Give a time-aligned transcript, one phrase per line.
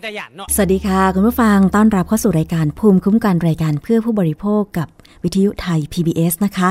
[0.00, 4.88] ป็นต่หยาดเนาะสวัสดีค่ะ คุณผู้ฟังต้อนรับเข้าสู่รายการภูมิคุ้มกันรายการเพื่อผู้บริโภคกับ
[5.24, 6.70] วิทยุไทย PBS นะคะ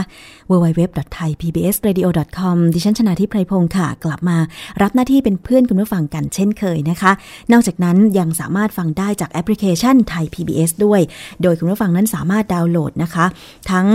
[0.50, 4.38] www.thaipbsradio.com ดิฉันชนาทิพไพรพงศ์ค่ะ กลับมา
[4.82, 7.12] รับหน้าที่เป็นเพื่อนคุณผู้ฟังกันเช่นเคยนะคะ
[7.52, 11.02] นอกจากนั้นยังสามารถฟังได้จากแอปพลิเคชันไทย PBS ด้วย
[11.42, 13.26] โดยคุณผู้ฟังนั้นสามารถดาวน์โหลดนะคะ
[13.72, 13.88] ทั้ง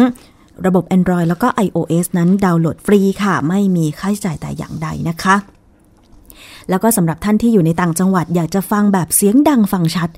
[0.67, 5.37] ระบบ Android แล้วก็ iOS นั้นดาวน์โหลดฟรีค่ะ ไม่มีค่าใช้จ่ายแต่อย่างใดนะคะ
[6.71, 10.11] แล้วก็สำหรับท่านที่อยู่ในต่างจังหวัดอยากจะฟังแบบเสียงดังฟังชัด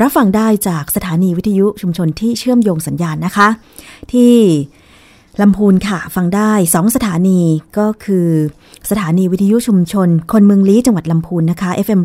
[0.00, 3.48] รับฟังได้จากสถานีวิทยุชุมชนที่เชื่อมโยงสัญญาณนะคะ
[4.12, 4.32] ที่
[5.40, 7.40] ลำพูนค่ะ ฟังได้2สถานี
[7.78, 8.28] ก็คือ
[8.90, 12.00] สถานีวิทยุชุมชน คนเมืองลี้จังหวัดลำพูนนะคะ FM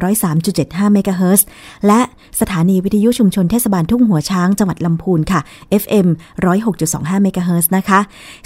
[0.46, 1.46] 103.75เมกะเฮิรตซ์
[1.88, 2.02] และ
[2.42, 5.40] สถานีวิทยุชุมชนเทศบาลทุ่งหัวช้างจังหวัดลำพูนค่ะ
[5.84, 6.08] FM
[6.66, 8.00] 106.25เมกะเฮิรตซ์นะคะ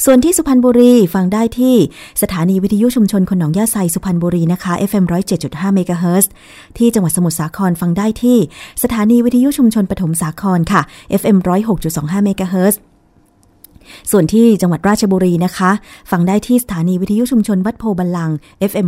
[0.06, 1.76] ส่วนที่สุพรรณบุรีฟังได้ที่
[2.22, 5.06] สถานีวิทยุชุมชนคนหนองหญ้าไซสุพรรณบุรีนะคะ FM
[5.40, 6.30] 107.5เมกะเฮิรตซ์
[6.78, 8.38] ที่จังหวัดสมุทรสาครฟังได้ที่
[8.84, 10.82] สถานีวิทยุชุมชนปฐมสาครค่ะ
[11.22, 11.38] FM
[11.82, 12.80] 106.25เมกะเฮิรตซ์
[14.12, 15.72] ส่วนที่จังหวัดราชบุรีนะคะ
[16.12, 18.32] ฟังได้ที่สถานีวิทยุชุมชนวัดโพธิ์บัลลังก์
[18.72, 18.88] FM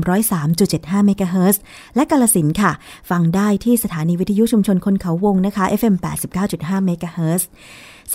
[0.53, 1.61] 103.75เมกะเฮิรตซ์
[1.95, 2.71] และกาฬสินธุ์ค่ะ
[3.09, 5.95] ฟังได้ที่สถานีวิทยุชุมชนคนเขาวงนะคะ FM
[6.39, 7.49] 89.5เมกะเฮิรตซ์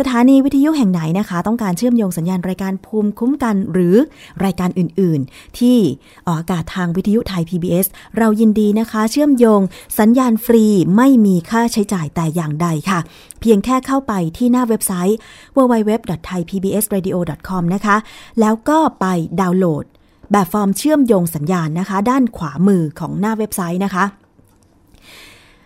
[0.01, 3.97] สถานีวิทยุแห่งไหนนะคะ ต้องการเชื่อมโยงสัญญาณรายการภูมิคุ้มกัน หรือ
[4.45, 5.79] รายการอื่น ๆ ที่
[6.27, 7.87] ออกอากาศทางวิทยุไทย PBS
[8.19, 9.61] เรายินดีนะคะ เชื่อมโยง
[9.99, 10.65] สัญญาณฟรี
[10.97, 12.99] ไม่มีค่าใช้จ่ายแต่อย่างใดค่ะ
[13.41, 15.17] เพียงแค่เข้าไปที่หน้าเว็บไซต์
[15.57, 17.97] www.thaipbsradio.com นะคะ
[18.41, 19.07] แล้วก็ไป
[19.41, 19.85] ดาวน์โหลด
[20.33, 24.05] แบบฟอร์มเชื่อมโยงสัญญาณนะคะ ด้านขวามือของหน้าเว็บไซต์นะคะ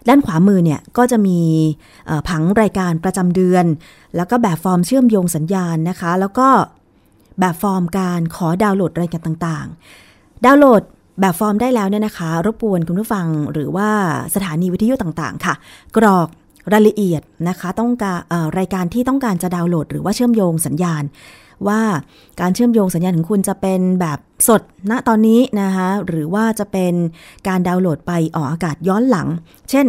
[0.08, 1.40] ด้านขวามือเนี่ยก็จะมี
[2.28, 3.64] ผังรายการประจำเดือน
[4.16, 6.48] แล้วก็แบบฟอร์มเชื่อมโยงสัญญาณนะคะ แล้วก็
[7.40, 10.82] แบบฟอร์มการขอดาวน์โหลดรายการต่างๆ ดาวน์โหลด
[11.20, 13.88] แบบฟอร์มได้แล้วเนี่ยนะคะ รบกวนคุณผู้ฟังหรือว่า
[14.34, 15.54] สถานีวิทยุต่างๆ ค่ะ
[15.96, 16.28] กรอก
[16.72, 18.18] รายละเอียดนะคะ ต้องการ
[18.58, 21.02] รายการที่ต้องการจะดาวน์โหลด หรือว่าเชื่อมโยงสัญญาณ
[21.68, 21.82] ว่า
[22.40, 24.18] การเชื่อมโยงสัญญาณของคุณจะเป็นแบบ
[24.48, 26.94] สดณตอนนี้นะคะหรือว่าจะเป็น
[27.48, 29.28] การดาวน์โหลดไปออกอากาศย้อนหลัง
[29.70, 29.86] เช่น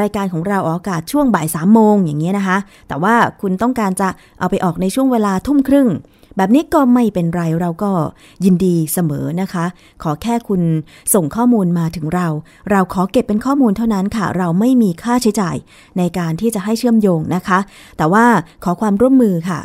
[0.00, 5.88] รายการของเราออกอากาศช่วงบ่ายสามโมงอย่างเงี้ยนะคะ แต่ว่าคุณต้องการจะเอาไปออกในช่วงเวลาทุ่มครึ่ง
[6.36, 7.90] แบบนี้ก็ไม่เป็นไรเราก็
[8.44, 9.64] ยินดีเสมอนะคะ
[10.02, 10.62] ขอแค่คุณ
[11.14, 12.28] ส่งข้อมูลมาถึงเรา
[12.70, 15.56] เราขอเก็บเป็นข้อมูลเท่านั้นค่ะ เราไม่มีค่าใช้จ่าย
[15.98, 17.58] ในการที่จะให้เชื่อมโยงนะคะ
[17.96, 18.24] แต่ว่า
[18.64, 19.60] ขอความร่วมมือค่ะ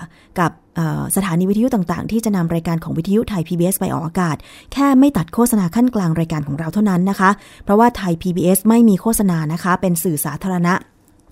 [1.16, 4.36] สถานีวิทยุต่างๆ ที่จะนำรายการของวิทยุไทย PBS ไปออกอากาศ
[4.74, 7.30] แค่ไม่ตัดโฆษณาขั้นกลางรายการของเราเท่านั้นนะคะ
[7.64, 10.74] เพราะว่าไทย PBS ไม่มีโฆษณานะคะ เป็นสื่อสาธารณะ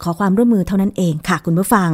[0.03, 1.89] ขอความร่วมมือเท่านั้นเองค่ะ คุณผู้ฟัง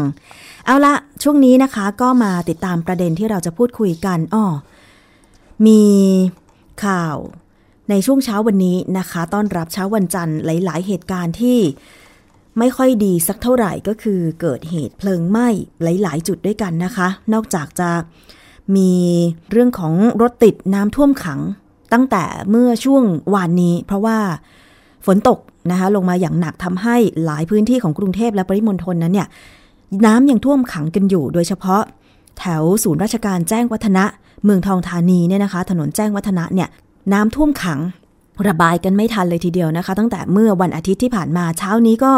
[0.66, 0.94] เอาละ
[1.24, 4.45] ช่วงนี้นะคะก็มาติดตามประเด็นที่เราจะพูดคุยกันอ้อ
[5.66, 5.84] มี
[6.86, 7.18] ข่าว
[7.90, 11.57] ในช่วงเช้าวันนี้นะคะ ต้อนรับเช้าวันจันทร์หลาย ๆ เหตุการณ์ที่
[12.59, 15.47] ไม่ค่อยดีสักเท่าไหร่ก็คือเกิดเหตุเพลิงไหม้
[15.83, 17.89] หลาย ๆ จุดด้วยกันนะคะ นอกจากจะ
[18.75, 18.91] มี
[19.51, 21.39] เรื่องของรถติดน้ำท่วมขัง
[21.94, 23.03] ตั้งแต่เมื่อช่วง
[23.33, 24.17] วานนี้ เพราะว่า
[25.05, 25.39] ฝนตก
[25.71, 26.95] นะคะลงมาอย่างหนักทำให้
[27.25, 29.27] หลายพื้นที่ของกรุงเทพและปริมณฑลนั้นเนี่ย
[30.06, 31.81] น้ำยังท่วมขังกันอยู่ โดยเฉพาะ
[32.39, 34.06] แถวศูนย์ราชการแจ้งวัฒนะ
[34.44, 36.69] เมืองทองธานีเนี่ยนะคะ ถนนแจ้งวัฒนะเนี่ย
[37.13, 37.79] น้ำท่วมขัง
[38.47, 42.13] ระบายกันไม่ทันเลยทีเดียวนะคะ ตั้งแต่เมื่อวันอาทิตย์ที่ผ่านมาเช้านี้ก็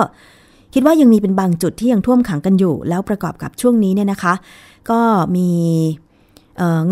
[0.73, 4.33] คิดว่ายังมีเป็นบางจุดที่ยังท่วมขังกันอยู่ แล้วประกอบกับช่วงนี้เนี่ยนะคะ
[4.89, 4.99] ก็
[5.35, 5.49] มี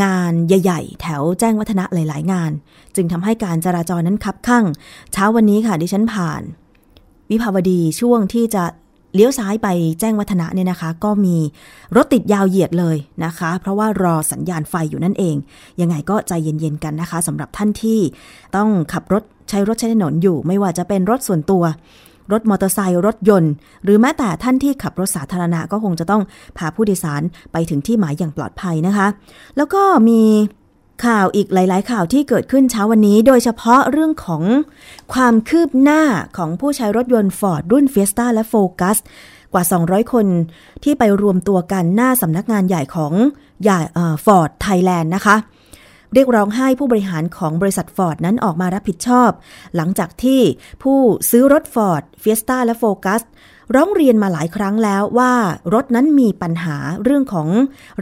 [0.03, 2.51] งานใหญ่ ๆ แถวแจ้งวัฒนะหลาย ๆ งาน
[2.95, 4.65] จึงทำให้การจราจรนั้นคับข้าง
[5.13, 6.41] เช้าวันนี้ค่ะดิฉันผ่าน
[7.29, 8.63] วิภาวดีช่วงที่จะ
[9.15, 9.67] เลี้ยวซ้ายไป
[9.99, 11.37] แจ้งวัฒนะเนี่ยนะคะ ก็มี
[11.95, 15.35] รถติดยาวเหยียดเลยนะคะ เพราะว่ารอสัญญาณไฟอยู่นั่นเอง
[15.81, 17.99] ยังไงก็ใจเย็นๆกันนะคะสำหรับท่านที่
[18.55, 21.63] ต้องขับรถใช้รถใช้ถนนอยู่ ไม่ว่าจะเป็นรถส่วนตัว
[22.31, 23.51] รถมอเตอร์ไซค์รถยนต์
[23.83, 26.21] หรือแม้แต่ท่านที่ขับรถสาธารณะก็คงจะต้อง
[26.57, 27.21] พาผู้โดยสาร
[27.51, 29.07] ไปถึงที่หมายอย่างปลอดภัยนะคะ
[29.57, 30.21] แล้วก็มี
[31.05, 34.43] ข่าวอีกหลาย ๆ ข่าวที่เกิดขึ้นเช้าวันนี้ โดยเฉพาะเรื่องของ
[35.13, 36.01] ความคืบหน้า
[36.37, 38.97] ของผู้ใช้รถยนต์ Ford รุ่น Fiesta และ Focus
[39.53, 40.27] กว่า 200 คน
[40.83, 43.13] ที่ไปรวมตัวกันหน้าสำนักงานใหญ่ของ
[43.63, 43.79] ใหญ่
[44.25, 45.35] Ford Thailand นะคะ
[46.13, 49.29] เรียกร้องให้ผู้บริหารของบริษัทฟอร์ดนั้นออกมารับผิดชอบ
[49.75, 50.41] หลังจากที่
[50.83, 50.99] ผู้
[51.29, 53.21] ซื้อรถ Ford Fiesta และโฟกัส
[53.75, 55.33] ร้องเรียนมาหลายครั้งแล้วว่า
[55.73, 57.47] รถนั้นมีปัญหาเรื่องของ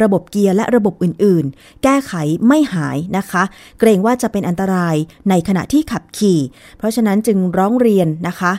[0.02, 2.14] ระบบเกียร์และระบบอื่นๆ แก้ไข
[2.48, 3.44] ไม่หายนะคะ
[3.80, 4.96] เกรงว่าจะเป็นอันตราย
[5.30, 6.40] ในขณะที่ขับขี่
[6.78, 8.52] เพราะฉะนั้นจึงร้องเรียนนะคะ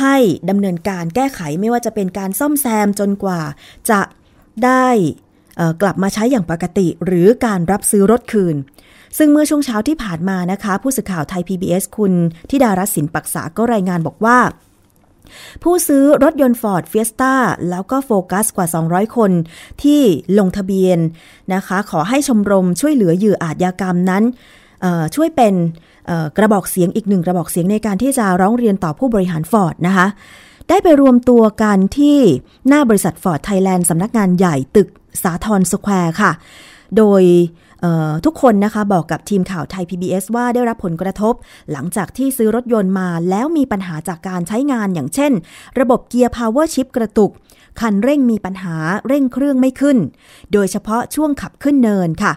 [0.00, 0.16] ให้
[0.50, 3.40] ดำเนินการแก้ไขไม่ว่าจะเป็นการซ่อมแซมจนกว่า
[3.90, 4.00] จะ
[4.64, 4.86] ได้
[5.82, 8.56] กลับมาใช้อย่างปกติ หรือการรับซื้อรถคืน
[9.18, 12.12] ซึ่งเมื่อช่วงเช้าที่ผ่านมานะคะ ผู้สื่อข่าวไทย PBS คุณ
[12.50, 14.38] ทิดารัตน์สินปักษาก็รายงานบอกว่า
[15.62, 17.34] ผู้ซื้อรถยนต์ Ford Fiesta
[17.70, 19.30] แล้วก็โฟกัสกว่า 200 คน
[19.82, 20.00] ที่
[20.38, 20.98] ลงทะเบียน
[21.54, 24.22] นะคะ ขอให้ชมรมช่วยเหลือเหยื่ออาชญากรรมนั้น
[25.14, 25.54] ช่วยเป็น
[26.36, 30.06] กระบอกเสียงอีกหนึ่งกระบอกเสียงในการที่จะร้องเรียนต่อผู้บริหาร Ford นะคะ
[30.68, 32.18] ได้ไปรวมตัวกันที่
[32.68, 34.88] หน้าบริษัท Ford Thailand สำนักงานใหญ่ตึก
[35.22, 36.32] สาทรสแควร์ค่ะ
[36.96, 37.22] โดย
[38.24, 41.34] ทุกคนนะคะบอกกับทีมข่าวไทย PBS ว่าได้รับผลกระทบ
[41.72, 45.32] หลังจากที่ซื้อรถยนต์มาแล้วมีปัญหาจากการใช้งานอย่างเช่น
[45.80, 47.30] ระบบเกียร์ Power Shift กระตุก
[47.80, 48.76] คันเร่งมีปัญหา
[49.08, 49.98] เร่งเครื่องไม่ขึ้น
[50.52, 52.32] โดยเฉพาะช่วงขับขึ้นเนินค่ะ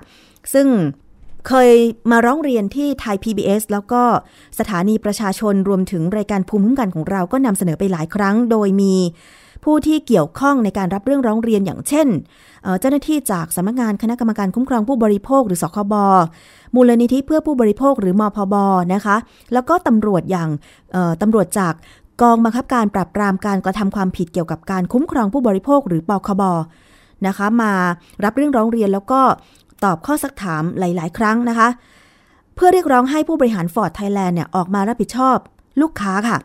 [0.54, 0.68] ซึ่ง
[1.48, 1.72] เคย
[2.12, 4.04] มาร้องเรียนที่ไทย PBS แล้วก็
[4.60, 8.96] สถานีประชาชนรวมถึงรายการภูมิคุ้มกันของเราก็นำเสนอไปหลายครั้ง โดยมี
[9.64, 12.08] ผู้ที่เกี่ยวข้องในการรับเรื่องร้องเรียนอย่างเช่น
[12.80, 15.94] เจ้าหน้าที่จากสำนักงานคณะกรรมการคุ้มครองผู้บริโภคหรือสคบ
[16.76, 18.56] มูลนิธิเพื่อผู้บริโภคหรือมพบ
[18.94, 19.16] นะคะ
[19.54, 20.50] แล้วก็ตำรวจอย่าง
[21.22, 21.74] ตำรวจจาก
[22.22, 26.44] กองบังคับการปราบปรามการกระทำความผิดเกี่ยวกับการคุ้มครองผู้บริโภคหรือปคบ
[27.28, 27.74] นะคะ มา
[28.24, 29.22] รับเรื่องร้องเรียนแล้วก็
[29.84, 31.68] ตอบข้อสักถามหลาย ๆ ครั้งนะคะ
[32.56, 35.38] เพื่อเรียกร้องให้ผู้บริหาร Ford Thailand เนี่ยออกมารับผิดชอบ
[35.82, 36.38] ลูกค้าค่ะ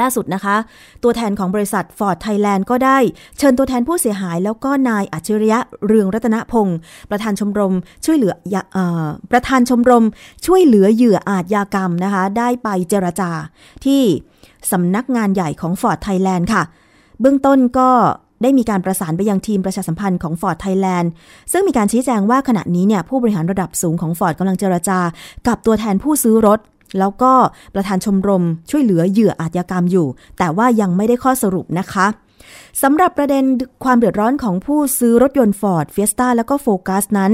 [0.00, 0.56] ล่าสุดนะคะ
[1.02, 2.98] ตัวแทนของบริษัท Ford Thailand ก็ได้
[3.38, 6.78] เชิญตัวแทนผู้เสียหาย แล้วก็นายอัจฉริยะเรืองรัตนพงศ์
[7.10, 8.32] ประธานชมรมช่วยเหลือ
[8.76, 8.78] อ
[9.30, 10.04] ประธานชมรม
[10.46, 13.30] ช่วยเหลือเหยื่ออาชญากรรมนะคะ ได้ไปเจรจา
[13.84, 14.02] ที่
[14.72, 16.62] สำนักงานใหญ่ของ Ford Thailand ค่ะ
[17.20, 17.90] เบื้องต้นก็
[18.42, 21.08] ได้มีการประสานไปยังทีมประชาสัมพันธ์ของ Ford Thailand
[21.52, 24.98] ซึ่งมีการชี้แจงว่าขณะนี้เนี่ยผู้บริหารระดับสูงของ Ford กำลังเจรจา
[25.48, 26.58] กับตัวแทนผู้ซื้อรถ
[26.98, 27.32] แล้วก็
[27.74, 30.06] ประธานชมรมช่วยเหลือเหยื่ออาชญากรรมอยู่
[30.38, 32.06] แต่ว่ายังไม่ได้ข้อสรุปนะคะ
[32.82, 33.44] สำหรับประเด็น
[33.84, 37.32] ความเดือดร้อนของผู้ซื้อรถยนต์ Ford Fiesta แล้วก็ Focus นั้น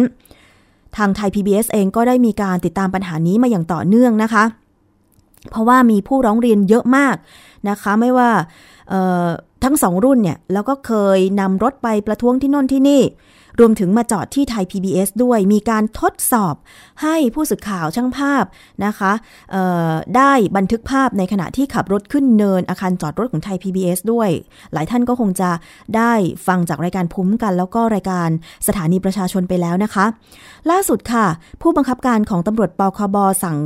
[0.96, 4.44] ทางไทย PBS เองก็ได้มีการติดตามปัญหานี้มาอย่างต่อเนื่องนะคะ
[5.50, 7.16] เพราะว่ามีผู้ร้องเรียนเยอะมาก
[7.68, 8.30] นะคะ ไม่ว่า
[9.64, 13.02] ทั้งสองรุ่นเนี่ยแล้วก็เคยนำรถไปประท้วงที่น่นที่นี่
[13.60, 16.54] รวมถึงมาจอดที่ไทย PBS ด้วยมีการทดสอบ
[17.02, 18.44] ให้ผู้สื่อข่าวช่างภาพ
[18.84, 19.12] นะคะ
[20.16, 24.30] ได้บันทึกภาพในขณะที่ขับรถขึ้นเนินอาคารจอดรถของไทย PBS ด้วย
[24.72, 25.50] หลายท่านก็คงจะ
[25.96, 26.12] ได้
[26.46, 28.28] ฟังจากรายการพุ้มกัน แล้วก็รายการ
[28.66, 30.04] สถานีประชาชนไปแล้วนะคะ
[30.70, 31.26] ล่าสุดค่ะ
[31.62, 33.58] ผู้บังคับการของตำรวจปคบสั่ง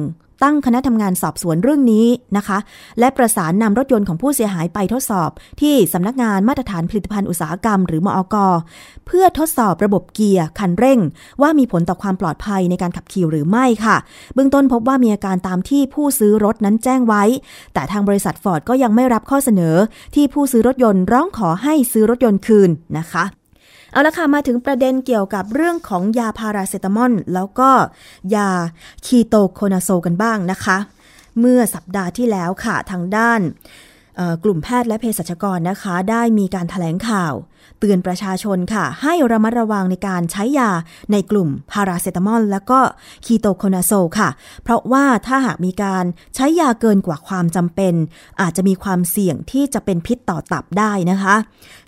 [0.43, 2.07] ตั้งคณะทำงานสอบสวนเรื่องนี้
[2.37, 2.59] นะคะ
[2.99, 5.31] และประสานนำรถยนต์ของผู้เสียหายไปทดสอบ
[5.61, 8.37] ที่สำนักงานมาตรฐานผลิตภัณฑ์อุตสาหกรรม หรือมอก
[9.07, 11.01] เพื่อทดสอบระบบเกียร์คันเร่ง
[11.41, 13.97] ว่ามีผลต่อความปลอดภัยในการขับขี่หรือไม่ค่ะ
[14.35, 17.23] เบื้องต้นพบว่ามีอาการตามที่ผู้ซื้อรถนั้นแจ้งไว้
[17.75, 19.77] แต่ทางบริษัทฟอร์ดก็ยังไม่รับข้อเสนอ
[20.15, 23.25] ที่ผู้ซื้อรถยนต์ร้องขอให้ซื้อรถยนต์คืนนะคะ
[23.93, 27.71] เอาละค่ะ มาถึงประเด็นเกี่ยวกับเรื่องของยาพาราเซตามอลแล้วก็
[28.35, 28.49] ยา
[29.07, 30.79] คีโตโคนาโซกันบ้างนะคะ
[31.39, 33.41] เมื่อสัปดาห์ที่แล้วค่ะทางด้าน
[34.45, 37.35] กลุ่มแพทย์และเภสัชกรนะคะ ได้มีการถแถลงข่าว
[37.81, 40.71] เตือนประชาชนค่ะ ให้ระมัดระวังในการใช้ยา
[41.13, 42.81] ในกลุ่มพาราเซตามอล แล้วก็
[43.25, 44.29] คีโตโคนาโซค่ะ
[44.63, 47.95] เพราะว่าถ้าหากมีการใช้ยาเกินกว่าความจำเป็น
[48.41, 51.37] อาจจะมีความเสี่ยงที่จะเป็นพิษต่อตับได้นะคะ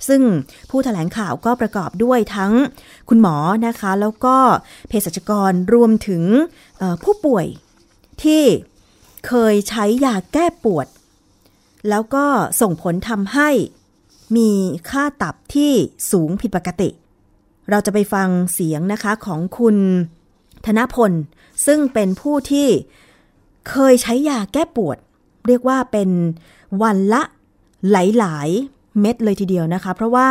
[0.09, 0.23] ซึ่ง
[0.71, 2.53] ผู้ถแถลงข่าวก็ประกอบด้วยทั้ง
[3.09, 4.37] คุณหมอนะคะ แล้วก็
[4.89, 6.23] เภสัชกรรวมถึง
[7.03, 7.47] ผู้ป่วย
[8.23, 8.45] ที่
[9.27, 10.87] เคยใช้ยาแก้ปวด
[11.89, 12.25] แล้วก็
[12.61, 13.51] ส่งผลทำให้
[14.37, 14.51] มี
[14.91, 15.73] ค่าตับที่
[16.11, 16.91] สูงผิดปกติ
[17.71, 19.77] เราจะไปฟังเสียงนะคะของคุณ
[20.67, 21.13] ธนพล
[21.67, 22.69] ซึ่งเป็นผู้ที่
[23.71, 24.99] เคยใช้ยาแก้ปวด
[25.47, 26.11] เรียกว่าเป็น
[26.83, 27.23] วันละ
[27.91, 30.29] หลาย ๆ เม็ดเลยทีเดียวนะคะ เพราะว่า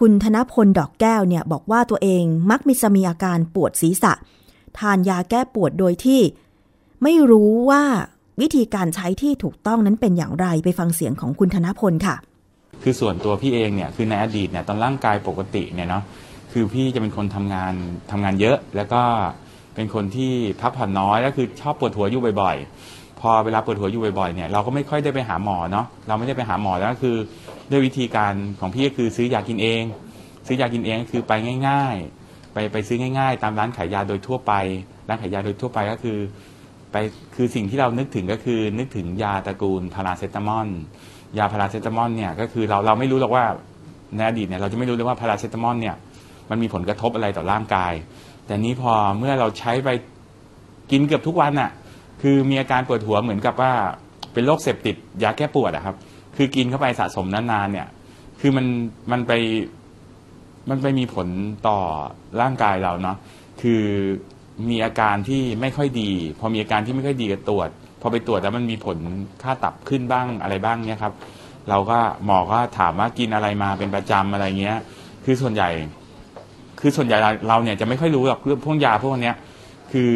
[0.00, 4.12] คุณธนพลดอกแก้วเนี่ยบอกว่าตัวเองมักมีจะมีอาการปวดศีรษะ
[4.78, 6.20] ทานยาแก้ปวดโดยที่
[7.02, 7.82] ไม่รู้ว่า
[8.40, 12.16] วิธีการใช้ที่ถูกต้องนั้นเป็นอย่างไรไปฟังเสียงของคุณธนพลค่ะ
[12.82, 16.04] คือส่วนตัวพี่เองเนี่ยคือในอดีตเนี่ยตอนร่างกายปกติเนี่ยเนาะ
[16.52, 17.72] คือพี่จะเป็นคนทำงาน
[18.10, 19.02] ทำงานเยอะ แล้วก็
[19.74, 22.56] เป็นคนที่พักผ่อนน้อยแล้วคือชอบปวดหัวอยู่บ่อย
[22.88, 27.16] ๆ พอเวลาปวดหัวอยู่บ่อยๆเนี่ยเราก็ไม่ค่อยได้ไปหาหมอเนาะเราไม่ได้ไปหาหมอแล้วก็คือ
[27.70, 29.82] ด้วยวิธีการของพี่ก็คือซื้อยากินเอง
[30.46, 31.32] ซื้อยากินเองก็คือไป
[31.68, 34.52] ง่าย ๆ ไปไปซื้อง่าย ๆ ตามร้านขายยาโดยทั่วไป
[35.08, 36.18] ร้านขายยาโดยทั่วไปก็คือ
[36.92, 36.96] ไป
[37.34, 40.68] คือสิ่งที่เรานึกถึงก็คือนึกถึงยาตระกูลพาราเซตามอล
[41.38, 43.44] ยาพาราเซตามอลเนี่ยก็คือเราเราไม่รู้หรอกว่า
[44.16, 45.96] ในอดีตเนี่ยเราจะไม่รู้เลยว่าพาราเซตามอลเนี่ย
[46.50, 47.92] มันมีผลกระทบอะไรต่อร่างกาย
[48.46, 49.88] แต่นี้พอเมื่อเราใช้ไป
[50.90, 51.70] กินเกือบทุกวันน่ะ
[52.22, 53.72] คือมีอาการปวดหัวเหมือนกับว่า
[54.32, 55.96] เป็นโรคเสพติดยาแก้ปวดอะครับ
[56.36, 57.88] คือกินเข้าไปสะสมนานๆเนี่ย
[58.40, 58.66] คือมัน
[59.10, 59.32] มันไป
[60.70, 61.28] มันไปมีผล
[61.68, 61.78] ต่อ
[62.40, 63.16] ร่างกายเราเนาะ
[63.62, 63.82] คือ
[64.70, 67.68] มีอาการที่ไม่ค่อยดี พอมีอาการที่ไม่ค่อยดีก็ตรวจ
[68.04, 68.98] อไปตรวจแล้วมันมีผล
[69.42, 71.14] ค่าตับขึ้นบ้างอะไรบ้างเนี่ยครับ
[71.70, 74.78] เราก็หมอก็ถามว่ากินอะไรมาเป็นประจำอะไรเงี้ย
[75.24, 75.68] คือส่วนใหญ่
[76.80, 77.18] คือส่วนใหญ่
[77.48, 79.36] เราเนี่ยจะไม่ค่อยรู้หรอกเรื่องพวกยาพวกเนี้ย
[79.92, 80.12] คือ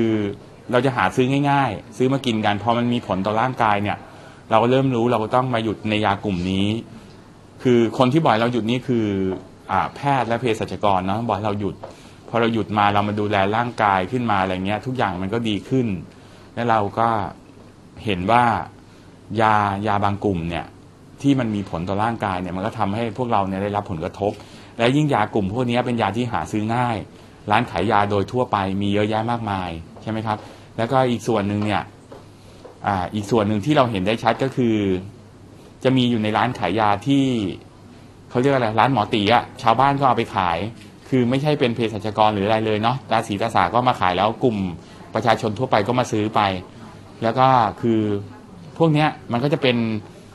[0.73, 3.97] เราจะหาซื้อง่ายๆ ซื้อมากินกันพอมันมีผลต่อร่างกายเนี่ย
[4.51, 6.67] เราก็เริ่มรู้เราก็ต้องมาหยุดในยากลุ่มนี้
[7.63, 9.07] คือคนที่บ่อกให้เราหยุดนี่คือ
[9.71, 11.75] อ่าแพทย์และเภสัชกรเนาะบ่อกให้เราหยุด
[12.29, 15.87] พอเราหยุดมาเรามาดูแลร่างกายขึ้นมาอะไรเงี้ย ทุกอย่างมันก็ดีขึ้น
[16.55, 17.09] แล้วเราก็
[18.05, 18.45] เห็นว่า
[19.41, 19.55] ยา
[19.87, 20.67] ยาบางกลุ่มเนี่ย
[21.23, 24.33] ที่มันมีผลต่อร่างกายเนี่ยมันก็ทำให้พวกเราเนี่ยได้รับผลกระทบ
[24.79, 26.97] และยิ่งยากลุ่มพวกนี้เป็นยาที่หาซื้อง่าย
[27.51, 29.71] ร้านขายยาโดยทั่วไปมีเยอะแยะมากมาย
[30.03, 30.39] ใช่ไหมครับ
[30.77, 31.83] แล้วก็อีกส่วนหนึ่งเนี่ย
[32.87, 34.77] อ่าอีกส่วนหนึ่งที่เราเห็นได้ชัดก็คือ
[35.85, 37.25] จะมีอยู่ในร้านขายยาที่
[38.31, 40.59] เขาเรียกอะไรร้านหมอตีอะชาวบ้านก็เอาไปขาย
[41.09, 44.57] คือไม่ใช่เป็นเภสัชกรหรืออะไรเลยเนาะตาสีตาสาก็มาขายแล้วกลุ่ม
[45.15, 46.41] ประชาชนทั่วไปก็มาซื้อไป
[47.23, 47.47] แล้วก็
[47.81, 48.01] คือ
[48.79, 49.77] พวกเนี้ยมันก็จะเป็น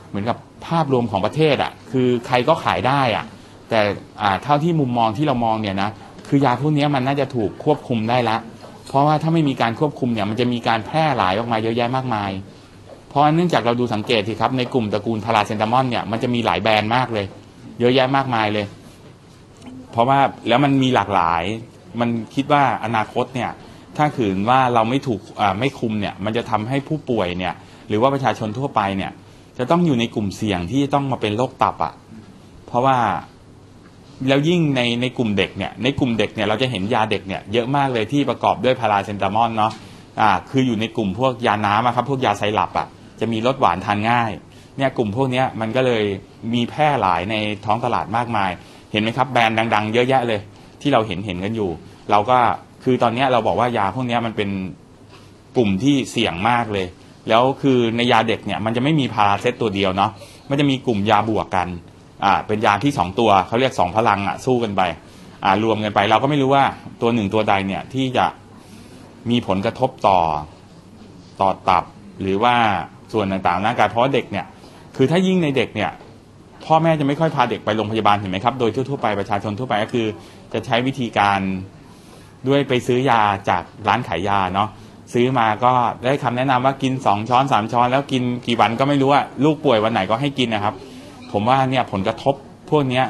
[0.08, 0.36] เหมือนกับ
[0.66, 3.24] ภาพรวมของประเทศอะ่ะ คือใครก็ขายได้อะ่ะ
[3.70, 3.80] แต่
[4.22, 5.90] อ่าเท่าที่มุมมองที่เรามองเนี่ยนะ
[6.28, 8.36] คือยาพวกนี้มันน่าจะถูกควบคุมได้ละ
[8.88, 12.30] เพราะว่าถ้าไม่มีการควบคุมเนี่ย มันจะมีการแพร่หลายออกมาเยอะแยะมากมาย
[13.08, 17.26] เพราะเนื่องจากเราดูสังเกตสิครับ ในกลุ่มตระกูลพาราเซนตามอลเนี่ย มันจะมีหลายแบรนด์มากเลย
[17.80, 18.66] เยอะแยะมากมายเลย
[19.92, 21.42] เพราะว่าแล้วมันมีหลากหลาย
[22.00, 23.50] มันคิดว่าอนาคตเนี่ย
[23.98, 25.20] ถ้าขืนว่าเราไม่ถูก
[25.60, 27.54] ไม่คุมเนี่ยมันจะทำให้ผู้ป่วยเนี่ย
[27.88, 29.10] หรือว่าประชาชนทั่วไปเนี่ย
[29.58, 31.94] จะต้องอยู่ในกลุ่มเสี่ยงที่ต้องมาเป็นโรคตับอะ่ะ
[32.66, 32.96] เพราะว่า
[34.28, 39.72] แล้วยิ่งในในกลุ่มเด็กเนี่ยในกลุ่มเด็กเนี่ยเราจะเห็นยาเด็กเนี่ยเยอะมากเลยที่ประกอบด้วยพาราเซนตามอลเนาะ
[40.20, 42.86] อ่าคืออยู่ในกลุ่มพวกยาน้ำครับพวกยาไซรัปอะ
[43.20, 44.30] จะมีรสหวานทานง่าย
[44.76, 46.04] เนี่ยกลุ่มพวกนี้มันก็เลย
[46.54, 47.34] มีแพร่หลายใน
[47.64, 48.50] ท้องตลาดมากมาย
[48.92, 50.40] เห็นไหมครับแบรนด์ดัง ๆ เยอะแยะเลย
[50.80, 51.70] ที่เราเห็นเห็นกันอยู่
[52.10, 52.38] เราก็
[52.84, 54.50] คือตอนนี้เราบอกว่ายาพวกนี้มันเป็น
[55.56, 56.86] กลุ่มที่เสี่ยงมากเลย
[57.28, 60.10] แล้วคือในยาเด็กเนี่ยมันจะไม่มีพาราเซตตัวเดียวเนาะ
[60.50, 61.68] มันจะมีกลุ่มยาบวกกัน
[62.24, 64.82] อ่าเป็นยาที่สองตัวเขาเรียกสองพลังอะสู้กันไป
[65.44, 66.64] อ่ารวมกันไป เราก็ไม่รู้ว่า
[67.00, 68.26] ตัวหนึ่งตัวใดเนี่ยที่จะ
[69.30, 70.18] มีผลกระทบต่อ
[71.40, 71.84] ต่อตับ
[72.20, 72.54] หรือว่า
[73.12, 74.46] ส่วนต่างๆร่างกายเพราะาเด็กเนี่ย
[74.96, 75.90] คือถ้ายิ่งในเด็กเนี่ย
[76.64, 80.06] พ่อแม่จะไม่ค่อยพาเด็กไปโรงพยาบาลเห็นไหมครับ โดยทั่วๆไปประชาชนทั่วไปก็คือ
[80.52, 81.40] จะใช้วิธีการ
[82.48, 84.68] ด้วยไปซื้อยาจากร้านขายยาเนาะ
[85.12, 85.72] ซื้อมาก็
[86.04, 90.74] ได้คำแนะนำว่ากินสองช้อนสามช้อน แล้วกินกี่วันก็ไม่รู้ว่าลูกป่วยวันไหนก็ให้กินนะครับ
[91.32, 92.34] ผมว่าเนี่ยผลกระทบ
[92.70, 93.06] พวกเนี้ย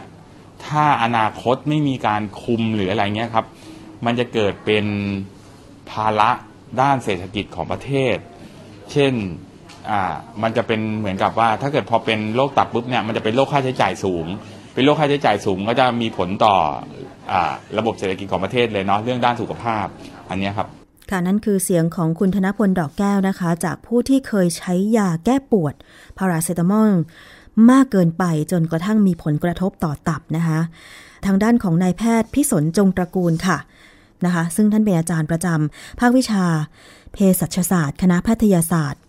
[0.66, 3.46] ถ้าอนาคตไม่มีการคุมหรืออะไรเงี้ยครับ
[4.04, 4.86] มันจะเกิดเป็น
[5.90, 6.30] ภาระ
[6.80, 8.16] ด้านเศรษฐกิจของประเทศ
[8.92, 9.12] เช่น
[9.90, 14.26] อ่ามันจะเป็นเหมือนกับว่า ถ้าเกิดพอเป็นโรคตับปุ๊บเนี่ยมันจะเป็นโรคค่าใช้จ่ายสูง
[14.74, 16.56] เป็นโรคค่าใช้จ่ายสูงก็จะมีผลต่อ
[17.78, 19.86] ระบบเศรษฐกิจของประเทศเลยเนาะเรื่องด้านสุขภาพ
[20.30, 20.68] อันนี้ครับ
[21.10, 25.74] ค่ะนั่นคือเสียงของคุณธนพลดอกแก้วนะคะ จากผู้ที่เคยใช้ยาแก้ปวด
[26.18, 26.92] พาราเซตามอล
[27.70, 30.58] มากเกินไปจนกระทั่งมีผลกระทบต่อตับนะคะ
[31.26, 33.58] ทางด้านของนายแพทย์พิสนจงตระกูลค่ะ
[34.24, 36.44] นะคะ ซึ่งท่านเป็นอาจารย์ประจำภาควิชา
[37.12, 39.00] เภสัชศาสตร์ คณะแพทยศาสตร์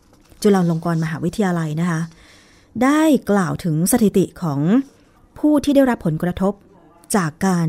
[0.42, 2.00] จุฬาลงกรณ์มหาวิทยาลัยนะคะ
[2.84, 4.60] ได้กล่าวถึงสถิติของ
[5.40, 6.54] ผู้ที่ได้รับผลกระทบ
[7.16, 7.68] จากการ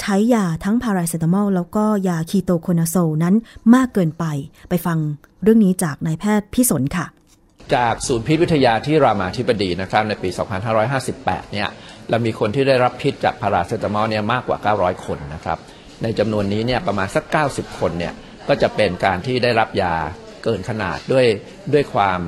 [0.00, 3.34] ใช้ยาทั้งพาราเซตามอลแล้วก็ยาคีโตโคนาโซนั้น
[3.74, 4.24] มากเกินไป
[4.68, 4.98] ไปฟัง
[5.42, 7.06] เรื่องนี้จากนายแพทย์พิสนค่ะ
[7.74, 10.28] จากศูนย์พิษวิทยาที่รามาธิบดีนะครับในปี
[10.90, 11.68] 2558 เนี่ย
[12.10, 15.58] เรามีคนที่ได้รับพิษจากพาราเซตามอลเนี่ยมากกว่า 900 คนนะครับ
[16.02, 18.12] ในจำนวนนี้เนี่ยประมาณสัก 90 คนเนี่ย
[18.48, 19.94] ก็จะเป็นการที่ได้รับยา
[20.44, 21.26] เกินขนาดด้วย
[21.72, 22.20] ด้วยความ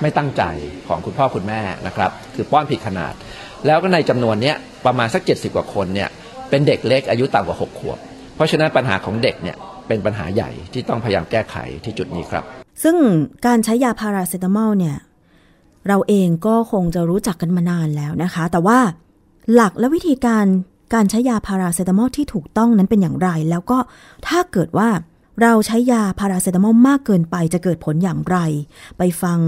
[0.00, 0.42] ไม่ตั้งใจ
[0.88, 3.14] ของคุณพ่อคุณแม่นะครับ คือป้อนผิดขนาด
[3.66, 4.56] แล้วก็ในจำนวนเนี้ย
[4.86, 6.08] ประมาณสัก 70 กว่าคนเนี่ย
[6.50, 7.98] เป็นเด็กเล็กอายุต่ำกว่า 6 ขวบ
[8.34, 9.56] เพราะฉะนั้นปัญหาของเด็กเนี่ย
[9.88, 12.44] เป็นปัญหาใหญ่ที่ต้องพยายามแก้ไขที่จุดนี้ครับ
[12.82, 12.96] ซึ่ง
[13.46, 14.96] การใช้ยาพาราเซตามอลเนี่ย
[15.88, 18.78] เราเองก็คงจะรู้จักกันมานานแล้วนะคะ แต่ว่า
[19.54, 20.44] หลักและวิธีการ
[20.94, 23.78] การใช้ยาพาราเซตามอลที่ถูกต้องนั้นเป็นอย่างไร แล้วก็
[24.26, 24.88] ถ้าเกิดว่า
[25.42, 28.36] เราใช้ยาพาราเซตามอลมากเกินไปจะเกิดผลอย่างไร
[28.98, 29.38] ไปฟัง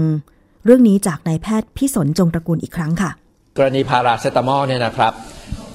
[0.65, 3.11] เรื่องนี้จากนายแพทย์พิสนจงตระกูลอีกครั้งค่ะ
[3.57, 5.13] กรณีพาราเซตามอลเนี่ยนะครับ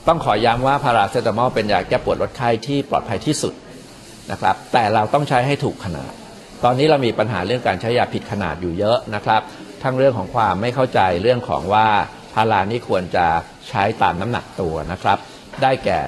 [0.08, 3.54] ต้องขอย้ำว่าพาราเซตามอลเป็นยาแก้ปวดลดไข้ที่ปลอดภัยที่สุด
[4.30, 6.12] นะครับ แต่เราต้องใช้ให้ถูกขนาด
[6.64, 9.42] ตอนนี้เรามีปัญหาเรื่องการใช้ยาผิดขนาดอยู่เยอะนะครับ
[9.82, 11.86] ทั้งเรื่องของความไม่เข้าใจเรื่องของว่า
[12.34, 13.26] พารานี่ควรจะ
[13.68, 15.18] ใช้ตามน้ำหนักตัวนะครับ
[15.62, 15.98] ได้แก่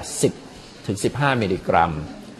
[0.40, 1.92] 10 ถึง 15 มิลลิกรัม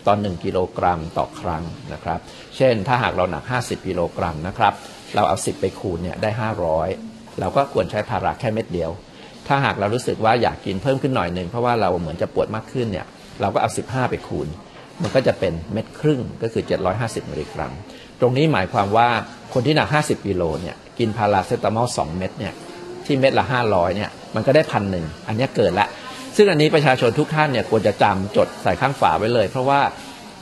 [0.07, 2.19] ต่อ1กิโลกรัมต่อครั้งนะครับ
[2.57, 4.75] เช่นถ้าหากเราหนัก 50 กิโลกรัมนะครับ
[5.15, 6.31] เราเอา 10 ไปคูณเนี่ยได้
[6.85, 8.91] 500 เราก็ควรใช้พาราแค่เม็ดเดียว
[9.49, 13.07] ถ้าหากเรารู้สึกว่าอยากกินเพิ่มขึ้นหน่อยหนึ่งเพราะว่าเราเหมือนจะปวดมากขึ้นเนี่ย
[13.41, 14.49] เราก็เอา 15 ไปคูณ
[15.03, 16.63] มันก็จะเป็นเม็ดครึ่งก็คือ
[16.97, 17.73] 750มิลลิกรัม
[18.21, 19.09] ตรงนี้หมายความว่า
[19.55, 22.55] คนที่หนัก 50กิโลเนี่ยกินพาราเซตามอล 2 เม็ดเนี่ย
[23.07, 25.87] ที่เม็ดละ 500เนี่ยมันก็ได้พันหนึ่งอันนี้เกิดละ
[26.37, 29.81] ซึ่งอันนี้ประชาชนทุกท่านเนี่ยควรจะจำจดใส่ข้างฝาไว้เลย เพราะว่า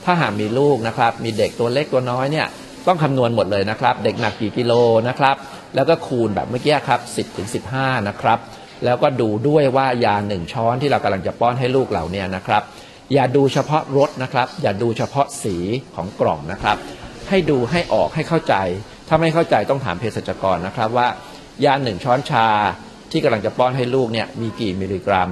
[0.05, 2.47] ถ้าหากมีลูกนะครับมีเด็กตัวเล็กตัวน้อยเนี่ย
[2.87, 4.73] ต้องคำนวณหมดเลยนะครับ เด็กหนักกี่กิโล
[5.07, 5.35] นะครับ
[5.75, 8.39] แล้วก็คูณแบบเมื่อกี้ครับ 10ถึง15 นะครับ
[8.85, 12.63] แล้วก็ดูด้วยว่ายาหนึ่งช้อนที่เรากำลังจะป้อนให้ลูกเราเนี่ยนะครับ
[13.13, 15.55] อย่าดูเฉพาะรสนะครับ อย่าดูเฉพาะสี
[15.95, 16.77] ของกล่องนะครับ
[17.29, 18.55] ให้ดูให้ออกให้เข้าใจ
[19.07, 21.07] ถ้าไม่เข้าใจต้องถามเภสัชกรนะครับว่า
[21.65, 22.47] ยาหนึ่งช้อนชา
[23.11, 25.29] ที่กำลังจะป้อนให้ลูกเนี่ยมีกี่มิลลิกรัม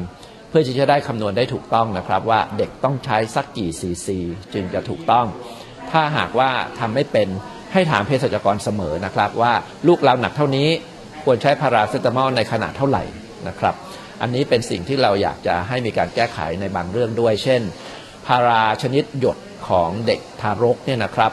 [0.50, 4.20] เพื่อที่จะได้คำนวณได้ถูกต้องนะครับ ว่าเด็กต้องใช้สักกี่ซีซี
[4.54, 5.26] จึงจะถูกต้อง
[5.92, 7.28] ถ้าหากว่าทำไม่เป็น
[7.74, 9.54] ให้ถามเภสัชกรเสมอนะครับ ว่า
[9.88, 10.70] ลูกเราหนักเท่านี้
[11.24, 13.04] ควรใช้พาราเซตามอลในขนาดเท่าไหร่
[13.48, 13.76] นะครับ
[14.22, 17.62] อันนี้เป็นสิ่งที่เราอยากจะให้มีการแก้ไขในบางเรื่องด้วย เช่น
[18.28, 19.38] พาราชนิดหยด
[19.70, 21.32] ของเด็กทารกเนี่ยนะครับ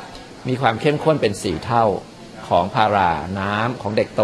[0.49, 1.85] มีความเข้มข้นเป็น4เท่า
[2.49, 4.23] ของพาราน้ำของเด็กโต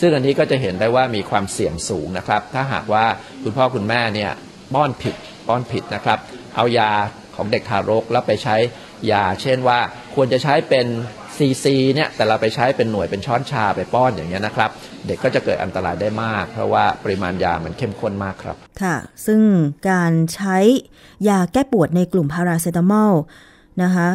[0.00, 3.04] ซึ่งอันนี้ก็จะเห็นได้ว่ามีความเสี่ยงสูงนะครับ ถ้าหากว่า
[3.42, 4.30] คุณพ่อคุณแม่เนี่ย
[4.74, 5.14] ป้อนผิด
[5.48, 6.18] ป้อนผิดนะครับ
[6.56, 6.90] เอายา
[7.36, 8.56] ของเด็กทารกแล้วไปใช้
[9.12, 9.78] ยา เช่นว่า
[10.14, 10.86] ควรจะใช้เป็น
[11.40, 14.70] ซีซีเนี่ยแต่เราไปใช้เป็นหน่วยเป็นช้อนชาไปป้อนอย่างเงี้ยนะครับ
[15.06, 19.40] เด็กก็จะเกิดอันตรายได้มาก เพราะว่าปริมาณยามันเข้มข้นมากครับ ค่ะ ซึ่ง
[19.90, 20.56] การใช้
[21.28, 23.12] ยาแก้ปวดในกลุ่มพาราเซตามอล
[23.82, 24.08] นะคะ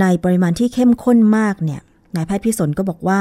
[0.00, 1.80] ในปริมาณที่เข้มข้นมากเนี่ย
[2.16, 3.20] นายแพทย์พิสนก็บอกว่า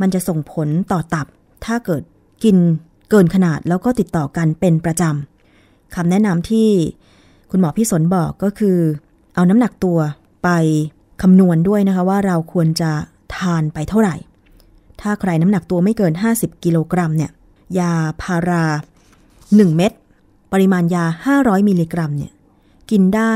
[0.00, 1.26] มันจะส่งผลต่อตับ
[1.64, 2.02] ถ้าเกิด
[2.44, 2.56] กิน
[3.10, 6.68] เกินขนาดแล้วก็ติดต่อกันเป็นประจำคำแนะนำที่
[7.50, 8.78] คุณหมอพิสนบอกก็คือ
[9.34, 9.98] เอาน้ำหนักตัว
[10.44, 10.50] ไป
[11.22, 12.90] คำนวณด้วยนะคะว่าเราควรจะ
[13.36, 14.16] ทานไปเท่าไหร่
[15.00, 17.30] ถ้าใครน้ำหนักตัวไม่เกิน 50 กิโลกรัมเนี่ย
[17.78, 18.64] ยาพารา
[19.20, 19.92] 1 เม็ด
[20.52, 21.04] ปริมาณยา
[21.36, 22.32] 500 มิลลิกรัมเนี่ย
[22.90, 23.34] กินได้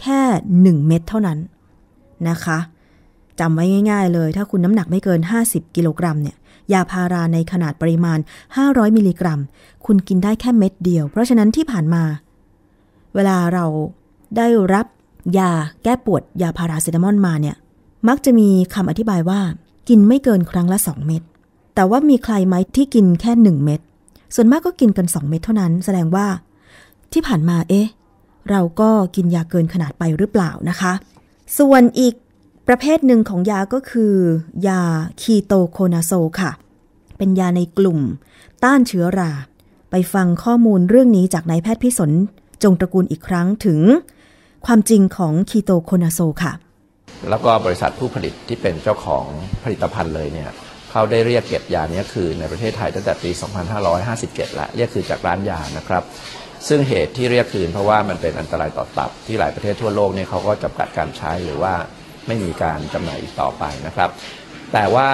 [0.00, 0.20] แค่
[0.58, 1.38] 1 เม็ดเท่านั้น
[2.28, 2.58] นะคะ
[3.40, 6.36] จำไว้ง่าย ๆ เลย ถ้าคุณน้ำหนักไม่เกิน 50 กิโลกรัมเนี่ย
[6.72, 8.18] ยาพาราในขนาดปริมาณ
[8.58, 9.40] 500 มิลลิกรัม
[9.86, 12.02] คุณกินได้แค่เม็ดเดียว เพราะฉะนั้นที่ผ่านมา
[13.14, 13.64] เวลาเรา
[14.36, 14.86] ได้รับ
[15.36, 15.50] ยา
[15.82, 17.56] แก้ปวดยาพาราเซตามอลมาเนี่ย
[18.08, 19.40] มักจะมีคำอธิบายว่า
[19.88, 21.22] กินไม่เกินครั้งละ 2 เม็ด
[21.74, 23.80] แต่ว่ามีใครไหมที่กินแค่ 1 เม็ด
[24.34, 26.26] ส่วนมากก็กินกัน 2 เม็ดเท่านั้น แสดงว่า
[27.12, 27.88] ที่ผ่านมาเอ๊ะ
[28.50, 30.92] เราก็กินยาเกินขนาดไปหรือเปล่านะคะ
[31.58, 32.14] ส่วนอีก
[32.68, 34.14] ประเภทหนึ่งของยาก็คือ
[34.66, 34.80] ยา
[35.20, 36.50] คีโตโคนาโซค่ะ
[37.18, 38.00] เป็นยาในกลุ่ม
[38.64, 39.32] ต้านเชื้อรา
[39.90, 42.10] ไปฟังข้อมูลเรื่องนี้จากนายแพทย์พิสน
[42.62, 43.80] จงตระกูลอีกครั้งถึง
[44.66, 46.52] ความจริงของคีโตโคนาโซค่ะ
[47.30, 49.26] แล้วก็บริษัทผู้ผลิตที่เป็นเจ้าของ
[49.64, 50.50] ผลิตภัณฑ์เลยเนี่ย
[50.90, 53.30] เขาได้เรียกเก็บยานี้คืนในประเทศไทยตั้งแต่ปี
[53.92, 56.02] 2557 แล้วเรียกคืนจากร้านยานะครับ
[56.68, 61.74] ซึ่งเหตุที่เรียกคืนเพราะว่ามันเป็นอันตรายต่อตับที่หลายประเทศทั่วโลกเนี่ยเขาก็จำกัดการใช้หรือว่า
[62.26, 64.10] ไม่มีการจำหน่ายอีกต่อไปนะครับ
[64.72, 65.08] แต่ว่า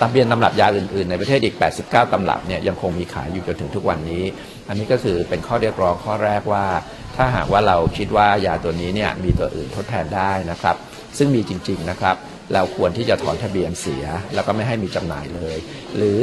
[0.00, 4.22] ตำเบียนตำรับยาอื่นๆ ในประเทศอีก 89 ตำรับเนี่ยยังคงมีขายอยู่จนถึงทุกวันนี้
[4.68, 6.66] อันนี้ก็คือเป็นข้อเรียกร้องข้อแรกว่า
[7.16, 10.76] ถ้าหากว่าเราคิดว่ายาตัวนี้เนี่ยมีตัวอื่นทดแทนได้นะครับ
[11.18, 12.16] ซึ่งมีจริงๆนะครับ
[12.54, 15.56] เราควรที่จะถอนทะเบียนเสีย แล้วก็ไม่ให้มีจำหน่ายเลย
[15.96, 16.22] หรือ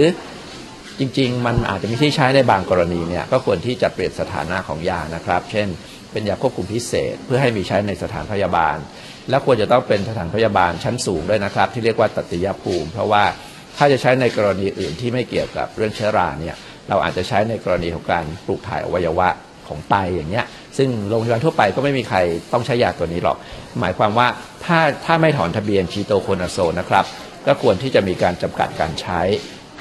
[0.99, 5.67] จริงๆ มันอาจจะมีที่ใช้ในบางกรณีเนี่ยก็ควรที่จะเปลี่ยนสถานะของยานะครับ เช่น
[6.11, 8.77] เป็นยาควบคุมพิเศษ เพื่อให้มีใช้ในสถานพยาบาล
[9.29, 13.23] และควรจะต้องเป็นสถานพยาบาลชั้นสูงด้วยนะครับ ที่เรียกว่าตัตยภูมิ เพราะว่า
[13.77, 16.55] ถ้าจะใช้ในกรณีอื่นที่ไม่เกี่ยวกับเรื่องเชื้อราเนี่ย
[16.89, 19.29] เราอาจจะใช้ในกรณีของการปลูกถ่ายอวัยวะ
[19.67, 20.45] ของไตอย่างเงี้ย
[20.77, 22.17] ซึ่งโรงพยาบาลทั่วไปก็ไม่มีใคร
[22.53, 23.37] ต้องใช้ยาตัวนี้หรอก
[23.79, 24.27] หมายความว่า
[24.65, 27.05] ถ้าถ้าไม่ถอนทะเบียนคีโตโคนาโซนะครับ
[27.47, 29.21] ก็ควรที่จะมีการจำกัดการใช้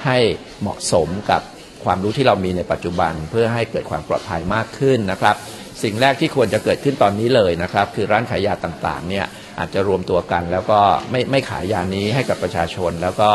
[0.04, 0.18] ให้
[0.60, 1.42] เหมาะสมกับ
[1.84, 5.36] ความรู้ที่เรามีในปัจจุบัน เพื่อให้เกิดความปลอดภัยมากขึ้นนะครับ
[5.82, 9.26] สิ่งแรกที่ควรจะเกิดขึ้นตอนนี้เลยนะครับ คือร้านขายยาต่างๆเนี่ย
[9.58, 13.30] อาจจะรวมตัวกันแล้วก็ไม่ไม่ขายยานี้ให้กับประชาชนแล้วก็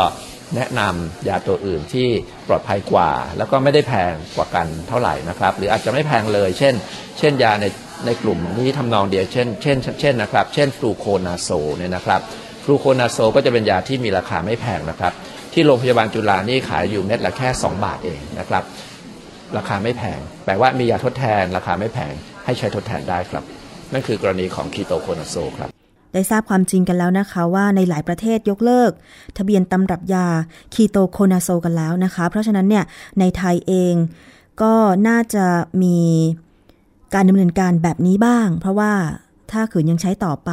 [0.56, 2.08] แนะนำยาตัวอื่นที่
[2.48, 6.74] ปลอดภัยกว่า แล้วก็ไม่ได้แพงกว่ากันเท่าไหร่นะครับ หรืออาจจะไม่แพงเลย เช่น
[7.20, 7.66] เช่นยาใน
[8.06, 12.22] ในกลุ่มนี้ทำนองเดียวเช่นเช่นเช่นนะครับ เช่นฟลูโคนาโซเนี่ยนะครับ
[12.64, 15.14] ฟลูโคนาโซก็จะเป็นยาที่มีราคาไม่แพงนะครับ
[15.54, 18.64] ที่โรงพยาบาลจุฬานี่ขายอยู่เม็ดละแค่ 2 บาทเองนะครับ
[19.58, 22.14] ราคาไม่แพง แปลว่ามียาทดแทน ราคาไม่แพง
[22.46, 23.44] ให้ใช้ทดแทนได้ครับ
[23.94, 25.75] นั่นคือกรณีของคีโตโคนาโซครับ
[26.16, 28.92] ได้ทราบความจริงกันแล้วนะคะว่าในหลายประเทศยกเลิก
[29.38, 30.28] ทะเบียนตำรับยา
[30.74, 32.84] คีโตโคนาโซกันแล้วนะคะ เพราะฉะนั้นเนี่ย
[33.20, 33.94] ในไทยเอง
[34.62, 34.74] ก็
[35.08, 35.46] น่าจะ
[35.84, 35.98] มี
[37.14, 38.94] การดำเนินการแบบนี้บ้าง เพราะว่า
[39.52, 40.52] ถ้าขืนยังใช้ต่อไป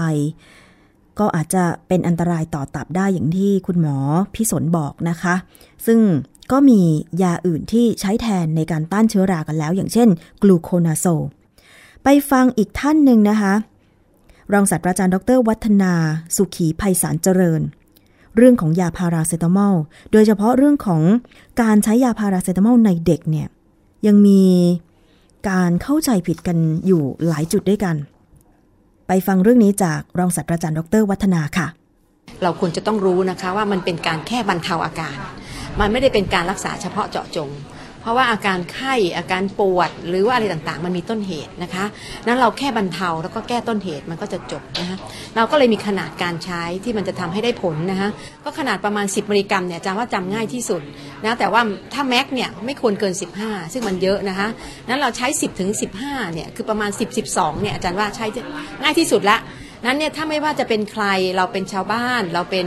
[1.18, 3.96] ก็อาจจะเป็นอันตรายต่อตับได้อย่างที่คุณหมอ
[4.34, 5.34] พิสนบอกนะคะ
[5.86, 6.00] ซึ่ง
[6.52, 6.80] ก็มี
[7.22, 10.08] ยาอื่นที่ใช้แทนในการต้านเชื้อรากันแล้ว อย่างเช่น
[10.42, 11.06] กลูโคนาโซ
[12.04, 13.54] ไปฟังอีกท่านหนึ่งนะคะ
[14.52, 15.92] รองศาสตราจารย์ดร วัฒนา
[16.36, 17.62] สุขีภัยสารเจริญ
[18.36, 19.74] เรื่องของยาพาราเซตามอล
[20.12, 21.02] โดยเฉพาะเรื่องของ
[21.62, 23.48] การใช้ยาพาราเซตามอลในเด็กเนี่ย
[24.06, 24.42] ยังมี
[25.50, 27.96] การเข้าใจผิดกันอยู่หลายจุดด้วยกัน
[29.06, 31.66] ไปฟังเรื่องนี้จากรองศาสตราจารย์ดร วัฒนาค่ะ
[32.42, 35.16] เราควรจะต้องรู้นะคะว่ามันเป็นการแค่บรรเทาอาการ
[35.80, 37.50] มันไม่ได้เป็นการรักษาเฉพาะเจาะจง
[38.02, 41.84] เพราะว่าอาการไข้อาการปวดหรือว่าอะไรต่างๆ มันมีต้นเหตุนะคะ
[42.26, 44.96] นั้นเราแค่บรรเทาแล้วก็แก้ต้นเหตุมันก็จะจบนะคะ
[45.36, 48.08] เราก็เลยมีขนาดการใช้ที่มันจะทำให้ได้ผลนะคะ
[48.44, 50.82] ก็ขนาดประมาณ 10มิลลิกรัมเนี่ยจำว่าจำง่ายที่สุด
[51.24, 51.60] นะแต่ว่า
[51.94, 54.48] ถ้าแม็กเนี่ยไม่ควรเกิน 15 ซึ่งมันเยอะนะคะ
[54.88, 55.70] นั้นเราใช้ 10ถึง
[56.02, 58.26] 15เนี่ยคือประมาณ 10 12เนี่ยอาจารย์ว่าใช้
[58.82, 59.38] ง่ายที่สุดละ
[59.86, 61.04] นั้นเนี่ยถ้าไม่ว่าจะเป็นใคร
[61.36, 62.66] เราเป็นชาวบ้านเราเป็น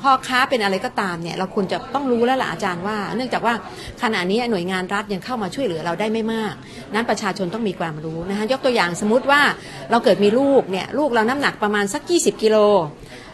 [0.00, 3.54] พ่อค้าเป็นอะไรก็ตามเนี่ยเราควรจะต้องรู้แล้วล่ะอาจารย์ว่า เนื่องจากว่า
[4.02, 6.54] ขณะนี้หน่วยงานรัฐยังเข้ามาช่วยเหลือเราได้ไม่มาก
[6.94, 9.40] นั้นประชาชนต้องมีความรู้นะคะยกตัวอย่างสมมติว่า
[9.90, 12.56] เราเกิดมีลูกเนี่ยลูกเราน้ำหนักประมาณสัก 20 กิโล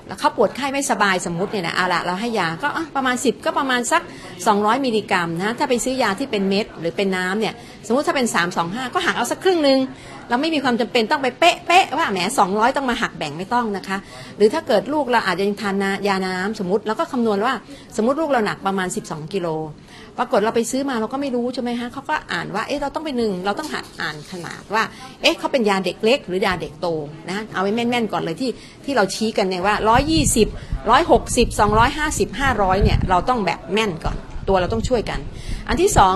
[0.09, 4.03] แล้วเขาปวดไข้ไม่สบายสมมติเนี่ยนะเอาละเราให้ยาก็ประมาณ 10 ก็ประมาณสัก
[4.44, 7.55] 200 มิลลิกรัมนะถ้าไปซื้อยาที่เป็นเม็ดหรือเป็นน้ำเนี่ย
[7.87, 9.79] สมมติถ้าเป็น 3 2 5 ก็หักเอาสักครึ่งหนึ่ง
[10.29, 13.97] เราไม่มีความจำเป็นต้องไปเป๊ะเป๊ะว่าแหม200ต้องมาหักแบ่งไม่ต้องนะคะ
[14.37, 17.55] หรือถ้าเกิดลูกเราอาจจะยังทานยาน้ำสมมติแล้วก็คำนวณว่า
[17.97, 19.49] สมมติลูกเราหนักประมาณ 12 กิโล
[20.19, 24.83] ปรากฏเราไปซื้อมาเราก็ไม่รู้ใช่ไหมฮะเขาก็อ่านว่าเอ๊ะเราต้องไปหนึ่งเราต้องหัดอ่านขนาดว่า
[25.23, 26.87] เอ๊ะเขาเป็นยาเด็กเล็ก หรือยาเด็กโต
[27.31, 28.51] นะเอาไว้แม่นๆก่อนเลยที่
[28.85, 29.75] ที่เราชี้กันเนี่ยว่า
[30.27, 30.47] 120
[30.97, 31.47] 160
[31.87, 34.17] 250 500เนี่ยเราต้องแบบแม่นก่อน
[34.49, 35.21] ตัวเราต้องช่วยกัน
[35.69, 36.15] อันที่สอง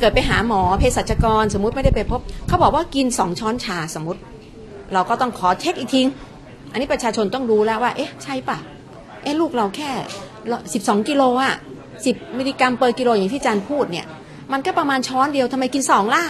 [0.00, 4.20] เกิดไปหาหมอเภสัชกร สมมุติไม่ได้ไปพบ เขาบอกว่ากิน2ช้อนชาสมมติ
[4.92, 6.02] เราก็ต้องขอเช็คอีกที
[6.72, 8.58] อันนี้ประชาชนต้องรู้แล้วว่า เอ๊ะ ใช่ปะ
[9.22, 9.90] เอ๊ะ ลูกเราแค่
[10.50, 11.54] 12 กิโลอะ
[11.96, 14.06] 10 มิลลิกรัม per กิโลอย่างที่อาจารย์พูดเนี่ย
[14.52, 16.22] มันก็ประมาณช้อนเดียวทำไมกินสองล่ะ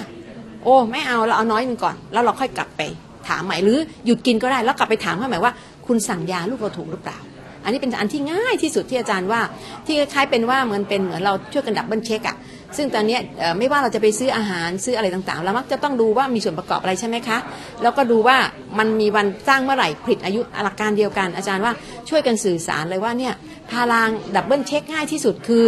[0.65, 2.83] โอ้ ไม่เอา เราเอาน้อยหนึ่งก่อน แล้วเราค่อยกลับไป
[3.29, 5.53] ถามใหม่หรือหยุดกินก็ได้ แล้วกลับไปถามเขาใหม่ว่า
[5.87, 7.19] คุณสั่งยาลูกเราถูกหรือเปล่า
[7.65, 9.41] อันนี้เป็นอันที่ง่ายที่สุดที่อาจารย์ว่า
[9.87, 12.37] ที่คล้ายเป็นว่าเหมือนเป็นเหมือนเราช่วยกัน double check อะ
[12.77, 13.19] ซึ่งตอนนี้
[13.59, 17.39] ไม่ว่าเราจะไปซื้ออาหารซื้ออะไรต่างๆ เรามักจะต้องดูว่ามีส่วนประกอบอะไรใช่ไหมคะ
[17.83, 18.37] แล้วก็ดูว่า
[18.79, 21.73] มันมีวันสร้างเมื่อไหร่ผลิตอายุหลักการเดียวกัน อาจารย์ว่า
[22.09, 23.35] ช่วยกันสื่อสารเลยว่าเนี่ย
[23.71, 25.67] พารา double check ง่ายที่สุดคือ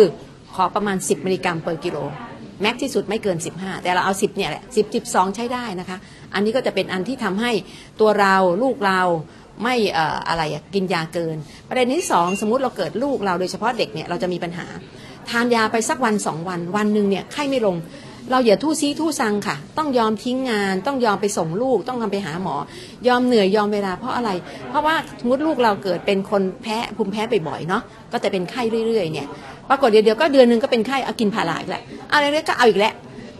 [0.54, 1.96] ขอประมาณ 10 มิลลิกรัม per กิโล
[2.62, 5.98] max ที่สุดไม่เกิน 15 แต่เราเอา 10เนี่ยแหละ10 12 ใช้ได้นะคะ
[6.34, 7.52] อันนี้ก็จะเป็นอันที่ทำให้
[8.00, 9.00] ตัวเราลูกเรา
[9.62, 9.74] ไม่
[10.28, 10.42] อะไร
[10.74, 11.36] กินยาเกิน
[11.68, 14.66] ประเด็นที่สองสมมติเราเกิดลูกเราโดยเฉพาะเด็กเนี่ยเราจะมีปัญหา
[15.30, 17.76] ทานยาไปสักวันสองวัน วันหนึ่งเนี่ยไข้ไม่ลง
[18.30, 22.54] เราอย่าทู่ซีทู่ซังค่ะ ต้องยอมทิ้งงาน ต้องยอมไปส่งลูก ต้องทำไปหาหมอ
[23.08, 24.30] ยอมเหนื่อยยอมเวลาเพราะอะไร
[24.68, 29.28] เพราะว่าสมมติลูกเราเกิดเป็นคนแพ้ภูมิแพ้บ่อยๆเนาะก็จะเป็นไข้เรื่อยๆเนี่ย
[29.68, 32.92] ปรากฏเดี๋ยวๆก็เดือนหนึงก็เป็นไข้เอากินพาราอีกแล้วอะไรเรื่อยๆก็เอาอีกแล้ว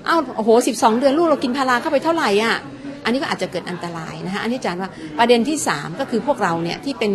[0.07, 2.57] เอ้าโอ้โหสิบสองเดือนลูกเรากินพาราเข้าไปเท่าไหร่อะ
[3.09, 7.11] อันนี้ก็อาจจะเกิดอันตรายนะคะอันนี้อาจารย์ว่าประเด็นที่ 3 ก็คือพวกเราเนี่ยที่เป็น